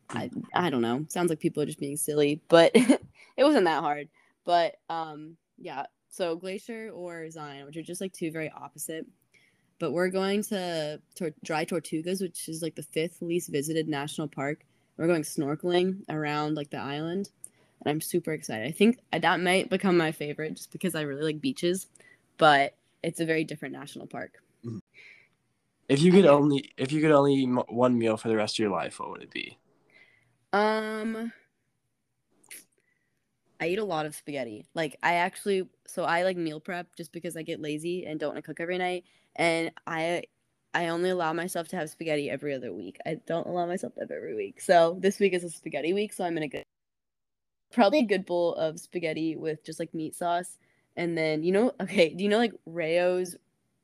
I 0.10 0.30
i 0.54 0.70
don't 0.70 0.82
know. 0.82 1.06
Sounds 1.10 1.30
like 1.30 1.40
people 1.40 1.64
are 1.64 1.66
just 1.66 1.80
being 1.80 1.98
silly 1.98 2.42
but 2.48 2.72
it 2.76 3.44
wasn't 3.44 3.66
that 3.66 3.82
hard. 3.82 4.10
But 4.46 4.76
um 4.90 5.38
yeah. 5.58 5.86
So 6.10 6.36
glacier 6.36 6.92
or 6.94 7.30
zion 7.30 7.66
which 7.66 7.78
are 7.78 7.84
just 7.84 8.02
like 8.02 8.14
two 8.14 8.32
very 8.32 8.52
opposite. 8.52 9.06
But 9.78 9.92
we're 9.92 10.10
going 10.10 10.42
to 10.44 11.02
Tor- 11.16 11.34
Dry 11.44 11.66
Tortugas, 11.66 12.22
which 12.22 12.48
is 12.48 12.62
like 12.62 12.76
the 12.76 12.84
fifth 12.84 13.22
least 13.22 13.50
visited 13.50 13.90
national 13.90 14.30
park. 14.30 14.66
We're 14.98 15.08
going 15.08 15.24
snorkeling 15.24 16.04
around 16.08 16.56
like 16.56 16.70
the 16.70 16.78
island, 16.78 17.30
and 17.82 17.92
I'm 17.92 18.00
super 18.00 18.32
excited. 18.32 18.66
I 18.66 18.72
think 18.72 19.00
that 19.12 19.42
might 19.42 19.70
become 19.70 19.98
my 19.98 20.14
favorite 20.14 20.56
just 20.56 20.72
because 20.72 20.96
I 20.96 21.02
really 21.02 21.24
like 21.24 21.42
beaches, 21.42 21.88
but 22.38 22.76
it's 23.04 23.20
a 23.20 23.26
very 23.26 23.44
different 23.44 23.74
national 23.74 24.08
park. 24.08 24.42
If 25.88 26.02
you 26.02 26.12
could 26.12 26.26
only 26.26 26.72
if 26.78 26.92
you 26.92 27.02
could 27.02 27.12
only 27.12 27.36
eat 27.36 27.50
one 27.70 27.98
meal 27.98 28.18
for 28.18 28.28
the 28.28 28.36
rest 28.36 28.56
of 28.56 28.60
your 28.60 28.72
life, 28.72 29.00
what 29.00 29.12
would 29.12 29.22
it 29.22 29.32
be? 29.32 29.58
Um 30.54 31.32
I 33.60 33.68
eat 33.68 33.80
a 33.80 33.84
lot 33.84 34.06
of 34.06 34.16
spaghetti. 34.16 34.66
Like 34.74 34.98
I 35.04 35.16
actually 35.16 35.68
so 35.88 36.04
I 36.04 36.24
like 36.24 36.38
meal 36.38 36.60
prep 36.60 36.96
just 36.96 37.12
because 37.12 37.38
I 37.38 37.44
get 37.44 37.62
lazy 37.62 38.06
and 38.06 38.20
don't 38.20 38.34
want 38.34 38.38
to 38.38 38.42
cook 38.42 38.60
every 38.60 38.78
night 38.78 39.06
and 39.36 39.72
I 39.86 40.24
I 40.74 40.88
only 40.90 41.10
allow 41.10 41.32
myself 41.32 41.70
to 41.70 41.78
have 41.78 41.90
spaghetti 41.90 42.30
every 42.30 42.54
other 42.54 42.74
week. 42.74 42.98
I 43.06 43.16
don't 43.26 43.48
allow 43.48 43.66
myself 43.66 43.94
to 43.94 44.02
have 44.02 44.12
every 44.12 44.36
week. 44.36 44.60
So 44.60 44.98
this 45.00 45.20
week 45.20 45.34
is 45.34 45.44
a 45.44 45.50
spaghetti 45.50 45.94
week, 45.94 46.12
so 46.12 46.26
I'm 46.26 46.36
in 46.38 46.44
a 46.44 46.48
good 46.50 46.64
probably 47.72 48.00
a 48.00 48.06
good 48.06 48.26
bowl 48.26 48.56
of 48.56 48.80
spaghetti 48.80 49.36
with 49.36 49.64
just 49.64 49.80
like 49.80 49.94
meat 49.94 50.16
sauce. 50.16 50.58
And 50.98 51.18
then 51.18 51.44
you 51.44 51.52
know, 51.52 51.72
okay, 51.80 52.10
do 52.10 52.24
you 52.24 52.30
know 52.30 52.38
like 52.38 52.54
Rao's 52.66 53.36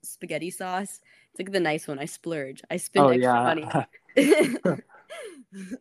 spaghetti 0.04 0.50
sauce? 0.50 1.00
It's 1.32 1.40
like 1.40 1.52
the 1.52 1.60
nice 1.60 1.88
one. 1.88 2.00
I 2.00 2.06
splurge. 2.06 2.62
I 2.70 2.78
spend 2.78 3.06
oh, 3.06 3.10
extra 3.10 3.34
yeah. 3.34 3.44
money. 3.44 3.66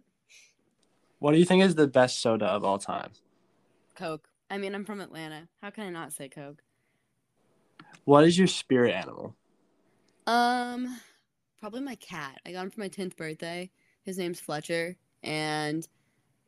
what 1.19 1.33
do 1.33 1.39
you 1.39 1.45
think 1.45 1.65
is 1.65 1.75
the 1.75 1.89
best 1.89 2.21
soda 2.21 2.47
of 2.47 2.65
all 2.65 2.79
time? 2.79 3.11
Coke. 3.95 4.29
I 4.49 4.59
mean, 4.59 4.75
I'm 4.75 4.85
from 4.85 5.01
Atlanta. 5.01 5.49
How 5.61 5.71
can 5.71 5.85
I 5.85 5.91
not 5.91 6.13
say 6.13 6.29
Coke? 6.29 6.63
What 8.05 8.25
is 8.25 8.39
your 8.39 8.49
spirit 8.49 8.95
animal? 8.95 9.37
Um, 10.27 11.01
probably 11.59 11.81
my 11.81 11.97
cat. 11.97 12.41
I 12.47 12.53
got 12.53 12.63
him 12.63 12.71
for 12.71 12.81
my 12.81 12.89
tenth 12.89 13.17
birthday. 13.17 13.71
His 14.03 14.19
name's 14.19 14.41
Fletcher, 14.41 14.97
and 15.23 15.87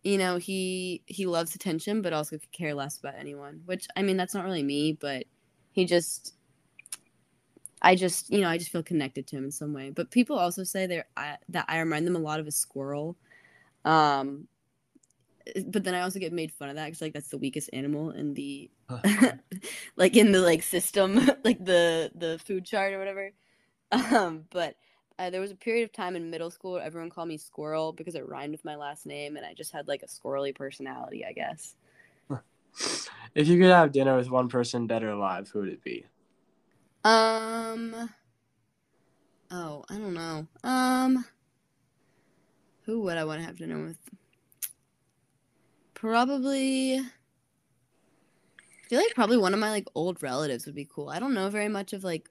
you 0.02 0.18
know 0.18 0.38
he 0.38 1.02
he 1.06 1.26
loves 1.26 1.54
attention, 1.54 2.02
but 2.02 2.12
also 2.12 2.38
could 2.38 2.52
care 2.52 2.74
less 2.74 2.98
about 2.98 3.14
anyone. 3.18 3.62
Which 3.66 3.86
I 3.96 4.02
mean, 4.02 4.16
that's 4.16 4.34
not 4.34 4.44
really 4.44 4.62
me, 4.62 4.92
but 4.92 5.24
he 5.72 5.84
just. 5.84 6.34
I 7.82 7.96
just, 7.96 8.30
you 8.30 8.40
know, 8.40 8.48
I 8.48 8.58
just 8.58 8.70
feel 8.70 8.82
connected 8.82 9.26
to 9.28 9.36
him 9.36 9.44
in 9.44 9.50
some 9.50 9.72
way. 9.74 9.90
But 9.90 10.10
people 10.10 10.38
also 10.38 10.62
say 10.62 10.86
they're 10.86 11.06
I, 11.16 11.36
that 11.48 11.66
I 11.68 11.80
remind 11.80 12.06
them 12.06 12.16
a 12.16 12.20
lot 12.20 12.40
of 12.40 12.46
a 12.46 12.52
squirrel. 12.52 13.16
Um, 13.84 14.46
but 15.66 15.82
then 15.82 15.94
I 15.94 16.02
also 16.02 16.20
get 16.20 16.32
made 16.32 16.52
fun 16.52 16.68
of 16.68 16.76
that 16.76 16.86
because 16.86 17.00
like 17.02 17.12
that's 17.12 17.28
the 17.28 17.38
weakest 17.38 17.70
animal 17.72 18.12
in 18.12 18.34
the, 18.34 18.70
like 19.96 20.16
in 20.16 20.30
the 20.30 20.40
like 20.40 20.62
system, 20.62 21.16
like 21.44 21.64
the 21.64 22.12
the 22.14 22.38
food 22.44 22.64
chart 22.64 22.92
or 22.92 22.98
whatever. 22.98 23.32
Um, 23.90 24.44
but 24.50 24.76
uh, 25.18 25.30
there 25.30 25.40
was 25.40 25.50
a 25.50 25.56
period 25.56 25.84
of 25.84 25.92
time 25.92 26.16
in 26.16 26.30
middle 26.30 26.50
school 26.50 26.72
where 26.72 26.82
everyone 26.82 27.10
called 27.10 27.28
me 27.28 27.36
Squirrel 27.36 27.92
because 27.92 28.14
it 28.14 28.26
rhymed 28.28 28.52
with 28.52 28.64
my 28.64 28.76
last 28.76 29.06
name, 29.06 29.36
and 29.36 29.44
I 29.44 29.54
just 29.54 29.72
had 29.72 29.88
like 29.88 30.02
a 30.02 30.06
squirrely 30.06 30.54
personality, 30.54 31.24
I 31.24 31.32
guess. 31.32 31.74
if 33.34 33.48
you 33.48 33.58
could 33.58 33.70
have 33.70 33.92
dinner 33.92 34.16
with 34.16 34.30
one 34.30 34.48
person 34.48 34.86
dead 34.86 35.02
or 35.02 35.10
alive, 35.10 35.48
who 35.48 35.60
would 35.60 35.68
it 35.68 35.82
be? 35.82 36.06
Um. 37.04 38.10
Oh, 39.50 39.84
I 39.88 39.94
don't 39.94 40.14
know. 40.14 40.46
Um. 40.64 41.24
Who 42.84 43.02
would 43.02 43.16
I 43.16 43.24
want 43.24 43.40
to 43.40 43.46
have 43.46 43.58
dinner 43.58 43.84
with? 43.84 43.98
Probably. 45.94 46.98
I 46.98 47.04
feel 48.88 48.98
like 48.98 49.14
probably 49.14 49.38
one 49.38 49.54
of 49.54 49.60
my 49.60 49.70
like 49.70 49.86
old 49.94 50.22
relatives 50.22 50.66
would 50.66 50.74
be 50.74 50.88
cool. 50.92 51.08
I 51.08 51.18
don't 51.18 51.34
know 51.34 51.48
very 51.48 51.68
much 51.68 51.92
of 51.92 52.04
like 52.04 52.28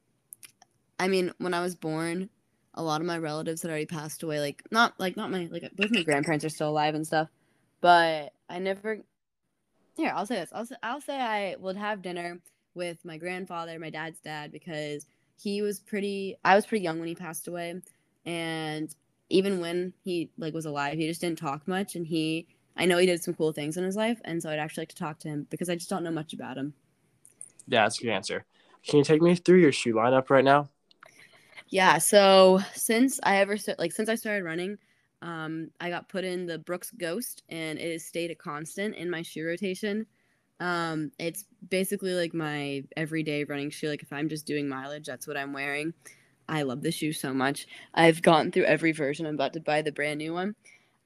I 1.02 1.08
mean, 1.08 1.32
when 1.40 1.56
I 1.56 1.62
was 1.62 1.74
born, 1.74 2.30
a 2.76 2.84
lot 2.84 3.02
of 3.02 3.08
my 3.08 3.18
relatives 3.18 3.64
had 3.64 3.72
already 3.72 3.88
passed 3.88 4.22
away. 4.22 4.40
Like 4.40 4.62
not 4.70 4.94
like 5.00 5.18
not 5.18 5.32
my 5.32 5.50
like 5.52 5.64
both 5.76 5.90
my 5.90 6.04
grandparents 6.04 6.46
are 6.46 6.50
still 6.50 6.70
alive 6.70 6.94
and 6.94 7.08
stuff, 7.08 7.28
but 7.82 8.34
I 8.48 8.60
never. 8.60 9.00
Here, 9.98 10.14
I'll 10.16 10.28
say 10.28 10.36
this. 10.36 10.52
I'll 10.54 10.68
say, 10.68 10.76
I'll 10.84 11.02
say 11.02 11.20
I 11.20 11.56
would 11.60 11.76
have 11.76 12.04
dinner 12.04 12.40
with 12.74 13.04
my 13.04 13.18
grandfather, 13.18 13.78
my 13.80 13.90
dad's 13.90 14.20
dad, 14.20 14.52
because 14.52 15.06
he 15.38 15.62
was 15.62 15.80
pretty. 15.80 16.36
I 16.44 16.56
was 16.56 16.66
pretty 16.66 16.84
young 16.84 17.00
when 17.00 17.08
he 17.08 17.16
passed 17.16 17.48
away, 17.48 17.82
and 18.26 18.94
even 19.30 19.60
when 19.60 19.94
he 20.04 20.30
like 20.38 20.54
was 20.54 20.66
alive, 20.66 20.98
he 20.98 21.08
just 21.08 21.22
didn't 21.22 21.40
talk 21.40 21.68
much, 21.68 21.96
and 21.96 22.06
he. 22.06 22.48
I 22.78 22.86
know 22.86 22.98
he 22.98 23.06
did 23.06 23.22
some 23.22 23.34
cool 23.34 23.52
things 23.52 23.76
in 23.76 23.84
his 23.84 23.98
life, 23.98 24.20
and 24.24 24.42
so 24.42 24.50
I'd 24.50 24.60
actually 24.60 24.82
like 24.82 24.90
to 24.90 24.96
talk 24.96 25.20
to 25.20 25.28
him 25.28 25.48
because 25.50 25.70
I 25.70 25.76
just 25.76 25.90
don't 25.90 26.04
know 26.04 26.12
much 26.12 26.34
about 26.34 26.58
him. 26.58 26.74
Yeah, 27.68 27.84
that's 27.84 28.00
a 28.00 28.04
good 28.04 28.12
answer. 28.12 28.46
Can 28.88 29.00
you 29.00 29.04
take 29.04 29.22
me 29.22 29.36
through 29.36 29.60
your 29.60 29.72
shoe 29.72 29.94
lineup 29.94 30.30
right 30.30 30.44
now? 30.44 30.70
Yeah, 31.70 32.00
so 32.00 32.60
since 32.74 33.20
I 33.24 33.38
ever 33.38 33.58
like 33.78 33.92
since 33.92 34.10
I 34.10 34.16
started 34.16 34.44
running, 34.44 34.78
um, 35.22 35.70
I 35.80 35.90
got 35.90 36.10
put 36.10 36.24
in 36.24 36.46
the 36.46 36.60
Brooks 36.60 36.92
Ghost, 36.92 37.44
and 37.50 37.80
it 37.80 37.92
has 37.92 38.06
stayed 38.06 38.32
a 38.32 38.36
constant 38.36 38.96
in 38.96 39.10
my 39.10 39.22
shoe 39.22 39.46
rotation. 39.46 40.06
Um, 40.62 41.12
it's 41.18 41.46
basically 41.70 42.14
like 42.14 42.36
my 42.36 42.84
everyday 42.96 43.44
running 43.44 43.72
shoe. 43.72 43.90
Like 43.90 44.04
if 44.04 44.14
I'm 44.14 44.30
just 44.30 44.46
doing 44.46 44.70
mileage, 44.70 45.08
that's 45.08 45.28
what 45.28 45.36
I'm 45.36 45.54
wearing. 45.54 45.94
I 46.48 46.62
love 46.62 46.84
the 46.84 46.92
shoe 46.92 47.14
so 47.14 47.34
much. 47.34 47.66
I've 47.96 48.22
gotten 48.22 48.52
through 48.52 48.66
every 48.66 48.92
version. 48.92 49.26
I'm 49.26 49.34
about 49.34 49.54
to 49.54 49.60
buy 49.60 49.82
the 49.82 49.92
brand 49.92 50.20
new 50.20 50.34
one. 50.34 50.56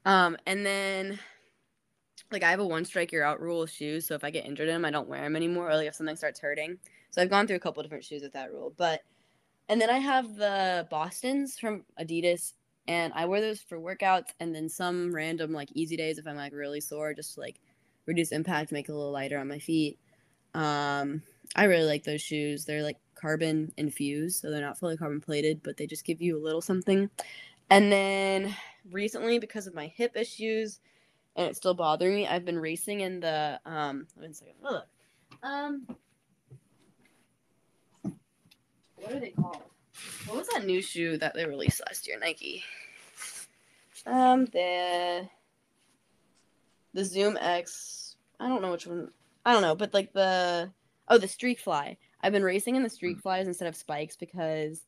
Um, 0.03 0.37
and 0.45 0.65
then 0.65 1.17
like 2.31 2.43
I 2.43 2.51
have 2.51 2.59
a 2.59 2.67
one 2.67 2.83
strike 2.83 3.13
you're 3.13 3.23
out 3.23 3.39
rule 3.39 3.63
of 3.63 3.69
shoes. 3.69 4.05
So 4.05 4.13
if 4.13 4.25
I 4.25 4.29
get 4.29 4.45
injured 4.45 4.67
in 4.67 4.75
them, 4.75 4.85
I 4.85 4.91
don't 4.91 5.07
wear 5.07 5.21
them 5.21 5.37
anymore. 5.37 5.69
Or 5.69 5.75
like 5.77 5.87
if 5.87 5.95
something 5.95 6.17
starts 6.17 6.39
hurting. 6.41 6.77
So 7.11 7.21
I've 7.21 7.29
gone 7.29 7.47
through 7.47 7.55
a 7.55 7.59
couple 7.61 7.81
different 7.81 8.03
shoes 8.03 8.23
with 8.23 8.33
that 8.33 8.51
rule. 8.51 8.73
But 8.75 9.03
and 9.69 9.79
then 9.79 9.89
I 9.89 9.99
have 9.99 10.35
the 10.35 10.85
Boston's 10.91 11.57
from 11.57 11.85
Adidas, 11.99 12.53
and 12.87 13.13
I 13.15 13.25
wear 13.25 13.41
those 13.41 13.61
for 13.61 13.79
workouts 13.79 14.29
and 14.39 14.53
then 14.53 14.69
some 14.69 15.15
random 15.15 15.53
like 15.53 15.69
easy 15.73 15.95
days 15.95 16.17
if 16.17 16.27
I'm 16.27 16.35
like 16.35 16.53
really 16.53 16.81
sore, 16.81 17.13
just 17.13 17.35
to, 17.35 17.39
like 17.39 17.61
reduce 18.05 18.31
impact, 18.31 18.71
make 18.71 18.89
it 18.89 18.91
a 18.91 18.95
little 18.95 19.11
lighter 19.11 19.37
on 19.37 19.47
my 19.47 19.59
feet. 19.59 19.99
Um, 20.53 21.21
I 21.55 21.65
really 21.65 21.85
like 21.85 22.03
those 22.03 22.21
shoes. 22.21 22.65
They're 22.65 22.83
like 22.83 22.97
carbon 23.15 23.71
infused, 23.77 24.41
so 24.41 24.51
they're 24.51 24.61
not 24.61 24.77
fully 24.77 24.97
carbon 24.97 25.21
plated, 25.21 25.61
but 25.63 25.77
they 25.77 25.87
just 25.87 26.05
give 26.05 26.21
you 26.21 26.37
a 26.37 26.43
little 26.43 26.61
something. 26.61 27.09
And 27.69 27.91
then 27.91 28.55
recently, 28.91 29.39
because 29.39 29.67
of 29.67 29.73
my 29.73 29.87
hip 29.87 30.15
issues, 30.15 30.79
and 31.35 31.47
it's 31.47 31.57
still 31.57 31.73
bothering 31.73 32.15
me, 32.15 32.27
I've 32.27 32.45
been 32.45 32.59
racing 32.59 33.01
in 33.01 33.19
the 33.19 33.59
um. 33.65 34.07
Second. 34.31 34.55
Oh, 34.63 34.71
look. 34.71 34.87
Um, 35.43 35.87
what 38.95 39.11
are 39.11 39.19
they 39.19 39.31
called? 39.31 39.57
What 40.27 40.37
was 40.37 40.47
that 40.49 40.65
new 40.65 40.81
shoe 40.81 41.17
that 41.17 41.33
they 41.33 41.45
released 41.45 41.81
last 41.87 42.07
year, 42.07 42.17
Nike? 42.19 42.63
Um, 44.05 44.45
the 44.45 45.27
the 46.95 47.05
Zoom 47.05 47.37
X. 47.39 48.15
I 48.39 48.47
don't 48.47 48.61
know 48.61 48.71
which 48.71 48.87
one. 48.87 49.11
I 49.45 49.53
don't 49.53 49.61
know, 49.61 49.75
but 49.75 49.93
like 49.93 50.13
the 50.13 50.71
oh 51.07 51.19
the 51.19 51.27
Streak 51.27 51.59
Fly. 51.59 51.97
I've 52.23 52.31
been 52.31 52.43
racing 52.43 52.75
in 52.75 52.81
the 52.81 52.89
Streak 52.89 53.19
Flies 53.19 53.47
instead 53.47 53.67
of 53.67 53.75
spikes 53.75 54.15
because 54.15 54.81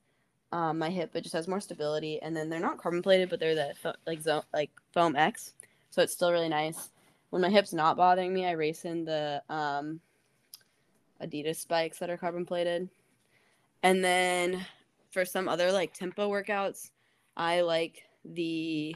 um, 0.52 0.80
my 0.80 0.90
hip 0.90 1.16
it 1.16 1.22
just 1.22 1.36
has 1.36 1.48
more 1.48 1.60
stability, 1.60 2.20
and 2.22 2.36
then 2.36 2.50
they're 2.50 2.60
not 2.60 2.80
carbon 2.80 3.04
plated, 3.04 3.30
but 3.30 3.40
they're 3.40 3.54
the 3.54 3.74
fo- 3.76 3.94
like 4.08 4.22
zo- 4.22 4.46
like 4.54 4.72
foam 4.94 5.16
X, 5.16 5.54
so 5.92 6.02
it's 6.02 6.14
still 6.14 6.32
really 6.32 6.50
nice. 6.50 6.90
When 7.30 7.42
my 7.42 7.50
hip's 7.50 7.74
not 7.74 7.98
bothering 7.98 8.34
me, 8.34 8.46
I 8.46 8.52
race 8.52 8.86
in 8.86 9.04
the 9.04 9.44
um, 9.50 10.00
Adidas 11.22 11.58
spikes 11.58 12.00
that 12.00 12.10
are 12.10 12.18
carbon 12.18 12.46
plated, 12.46 12.90
and 13.84 14.04
then 14.04 14.66
for 15.12 15.26
some 15.26 15.50
other 15.50 15.74
like 15.74 15.94
tempo 15.94 16.30
workouts, 16.30 16.90
I 17.36 17.62
like 17.62 18.04
the 18.24 18.96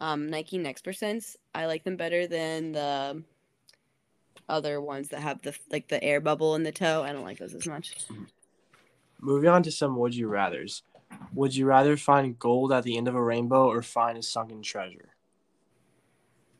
um, 0.00 0.28
Nike 0.28 0.58
Next 0.58 0.84
Percents. 0.84 1.36
I 1.54 1.66
like 1.66 1.84
them 1.84 1.96
better 1.96 2.26
than 2.26 2.72
the 2.72 3.22
other 4.48 4.80
ones 4.80 5.08
that 5.08 5.20
have 5.20 5.42
the 5.42 5.54
like 5.70 5.88
the 5.88 6.02
air 6.02 6.20
bubble 6.20 6.54
in 6.54 6.62
the 6.62 6.72
toe. 6.72 7.02
I 7.02 7.12
don't 7.12 7.24
like 7.24 7.38
those 7.38 7.54
as 7.54 7.66
much. 7.66 7.96
Moving 9.20 9.50
on 9.50 9.62
to 9.64 9.72
some 9.72 9.96
would 9.96 10.14
you 10.14 10.28
rather's. 10.28 10.82
Would 11.34 11.56
you 11.56 11.66
rather 11.66 11.96
find 11.96 12.38
gold 12.38 12.72
at 12.72 12.84
the 12.84 12.96
end 12.96 13.08
of 13.08 13.14
a 13.14 13.22
rainbow 13.22 13.66
or 13.66 13.82
find 13.82 14.16
a 14.16 14.22
sunken 14.22 14.62
treasure? 14.62 15.14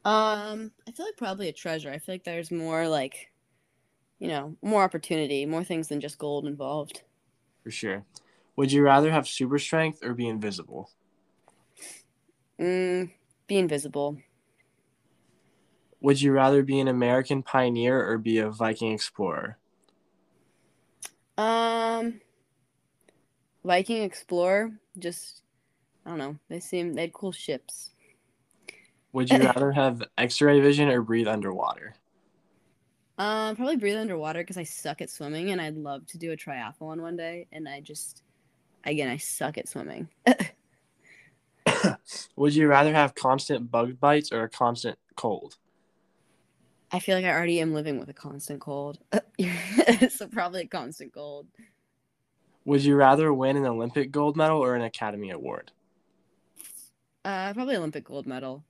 Um, 0.05 0.72
I 0.87 0.92
feel 0.92 1.07
like 1.07 1.16
probably 1.16 1.48
a 1.48 1.53
treasure. 1.53 1.90
I 1.90 1.98
feel 1.98 2.14
like 2.14 2.24
there's 2.24 2.51
more 2.51 2.88
like, 2.88 3.31
you 4.18 4.29
know, 4.29 4.57
more 4.62 4.83
opportunity, 4.83 5.44
more 5.44 5.64
things 5.64 5.88
than 5.88 6.01
just 6.01 6.18
gold 6.18 6.46
involved. 6.46 7.03
For 7.62 7.70
sure. 7.70 8.05
Would 8.57 8.72
you 8.72 8.83
rather 8.83 9.11
have 9.11 9.29
super 9.29 9.59
strength 9.59 10.03
or 10.03 10.14
be 10.14 10.27
invisible? 10.27 10.90
Mm, 12.59 13.11
be 13.48 13.56
invisible. 13.56 14.18
Would 16.00 16.22
you 16.22 16.32
rather 16.32 16.62
be 16.62 16.78
an 16.78 16.87
American 16.87 17.42
pioneer 17.42 18.08
or 18.08 18.18
be 18.18 18.38
a 18.38 18.50
Viking 18.50 18.92
explorer? 18.92 19.58
Um, 21.37 22.20
Viking 23.64 24.02
Explorer. 24.02 24.72
Just, 24.98 25.42
I 26.06 26.11
don't 26.11 26.18
know. 26.18 26.37
They 26.48 26.61
seem 26.61 26.92
they 26.92 27.02
had 27.02 27.12
cool 27.12 27.32
ships. 27.32 27.90
Would 29.12 29.30
you 29.30 29.38
rather 29.42 29.72
have 29.72 30.02
X-ray 30.16 30.61
vision 30.61 30.88
or 30.88 31.02
breathe 31.02 31.28
underwater? 31.28 31.94
Um, 33.18 33.56
probably 33.56 33.76
breathe 33.76 33.96
underwater 33.96 34.40
because 34.40 34.58
I 34.58 34.62
suck 34.62 35.00
at 35.00 35.11
swimming, 35.11 35.50
and 35.50 35.61
I'd 35.61 35.76
love 35.76 36.06
to 36.08 36.18
do 36.18 36.30
a 36.30 36.37
triathlon 36.37 37.00
one 37.00 37.16
day. 37.16 37.48
And 37.50 37.68
I 37.68 37.80
just, 37.80 38.22
again, 38.84 39.08
I 39.08 39.16
suck 39.16 39.58
at 39.58 39.68
swimming. 39.68 40.08
Would 42.36 42.54
you 42.54 42.68
rather 42.68 42.92
have 42.92 43.14
constant 43.14 43.70
bug 43.70 43.98
bites 44.00 44.32
or 44.32 44.42
a 44.42 44.48
constant 44.48 44.98
cold? 45.16 45.56
I 46.90 47.00
feel 47.00 47.16
like 47.16 47.24
I 47.24 47.32
already 47.32 47.60
am 47.60 47.74
living 47.74 47.98
with 47.98 48.08
a 48.08 48.14
constant 48.14 48.60
cold, 48.60 48.98
so 50.10 50.26
probably 50.28 50.62
a 50.62 50.66
constant 50.66 51.12
cold. 51.12 51.46
Would 52.64 52.84
you 52.84 52.96
rather 52.96 53.32
win 53.32 53.56
an 53.56 53.66
Olympic 53.66 54.10
gold 54.10 54.36
medal 54.36 54.58
or 54.58 54.74
an 54.74 54.82
Academy 54.82 55.30
Award? 55.30 55.72
Uh, 57.24 57.52
probably 57.52 57.76
Olympic 57.76 58.04
gold 58.04 58.26
medal. 58.26 58.64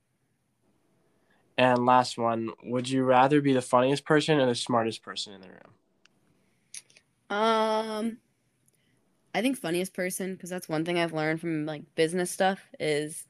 And 1.57 1.85
last 1.85 2.17
one, 2.17 2.51
would 2.63 2.89
you 2.89 3.03
rather 3.03 3.41
be 3.41 3.53
the 3.53 3.61
funniest 3.61 4.05
person 4.05 4.39
or 4.39 4.45
the 4.45 4.55
smartest 4.55 5.03
person 5.03 5.33
in 5.33 5.41
the 5.41 5.49
room? 5.49 5.73
Um, 7.29 8.17
I 9.33 9.41
think 9.41 9.57
funniest 9.57 9.93
person 9.93 10.33
because 10.33 10.49
that's 10.49 10.69
one 10.69 10.85
thing 10.85 10.99
I've 10.99 11.13
learned 11.13 11.41
from 11.41 11.65
like 11.65 11.83
business 11.95 12.31
stuff 12.31 12.59
is 12.79 13.25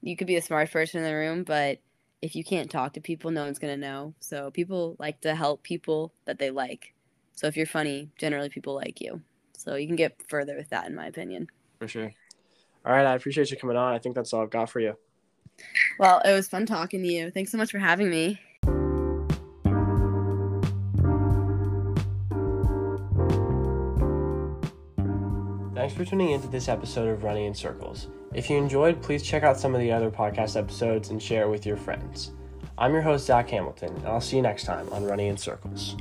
you 0.00 0.16
could 0.16 0.26
be 0.26 0.34
the 0.34 0.40
smartest 0.40 0.72
person 0.72 0.98
in 0.98 1.06
the 1.06 1.14
room, 1.14 1.44
but 1.44 1.78
if 2.22 2.34
you 2.36 2.44
can't 2.44 2.70
talk 2.70 2.94
to 2.94 3.00
people, 3.00 3.30
no 3.30 3.44
one's 3.44 3.58
gonna 3.58 3.76
know. 3.76 4.14
So 4.20 4.50
people 4.50 4.96
like 4.98 5.20
to 5.22 5.34
help 5.34 5.62
people 5.62 6.12
that 6.24 6.38
they 6.38 6.50
like. 6.50 6.94
So 7.34 7.46
if 7.46 7.56
you're 7.56 7.66
funny, 7.66 8.10
generally 8.16 8.48
people 8.48 8.74
like 8.74 9.00
you. 9.00 9.20
So 9.56 9.74
you 9.74 9.86
can 9.86 9.96
get 9.96 10.20
further 10.28 10.56
with 10.56 10.70
that, 10.70 10.86
in 10.88 10.94
my 10.94 11.06
opinion. 11.06 11.48
For 11.78 11.88
sure. 11.88 12.12
All 12.84 12.92
right, 12.92 13.06
I 13.06 13.14
appreciate 13.14 13.50
you 13.50 13.56
coming 13.56 13.76
on. 13.76 13.94
I 13.94 13.98
think 13.98 14.14
that's 14.14 14.32
all 14.32 14.42
I've 14.42 14.50
got 14.50 14.70
for 14.70 14.80
you. 14.80 14.96
Well, 15.98 16.20
it 16.24 16.32
was 16.32 16.48
fun 16.48 16.66
talking 16.66 17.02
to 17.02 17.08
you. 17.08 17.30
Thanks 17.30 17.52
so 17.52 17.58
much 17.58 17.70
for 17.70 17.78
having 17.78 18.10
me. 18.10 18.40
Thanks 25.92 26.08
for 26.08 26.10
tuning 26.10 26.30
into 26.30 26.48
this 26.48 26.70
episode 26.70 27.06
of 27.10 27.22
Running 27.22 27.44
in 27.44 27.54
Circles. 27.54 28.08
If 28.32 28.48
you 28.48 28.56
enjoyed, 28.56 29.02
please 29.02 29.22
check 29.22 29.42
out 29.42 29.60
some 29.60 29.74
of 29.74 29.80
the 29.82 29.92
other 29.92 30.10
podcast 30.10 30.58
episodes 30.58 31.10
and 31.10 31.22
share 31.22 31.42
it 31.42 31.50
with 31.50 31.66
your 31.66 31.76
friends. 31.76 32.30
I'm 32.78 32.94
your 32.94 33.02
host, 33.02 33.26
Zach 33.26 33.50
Hamilton, 33.50 33.94
and 33.96 34.06
I'll 34.06 34.18
see 34.18 34.36
you 34.36 34.42
next 34.42 34.64
time 34.64 34.90
on 34.90 35.04
Running 35.04 35.26
in 35.26 35.36
Circles. 35.36 35.94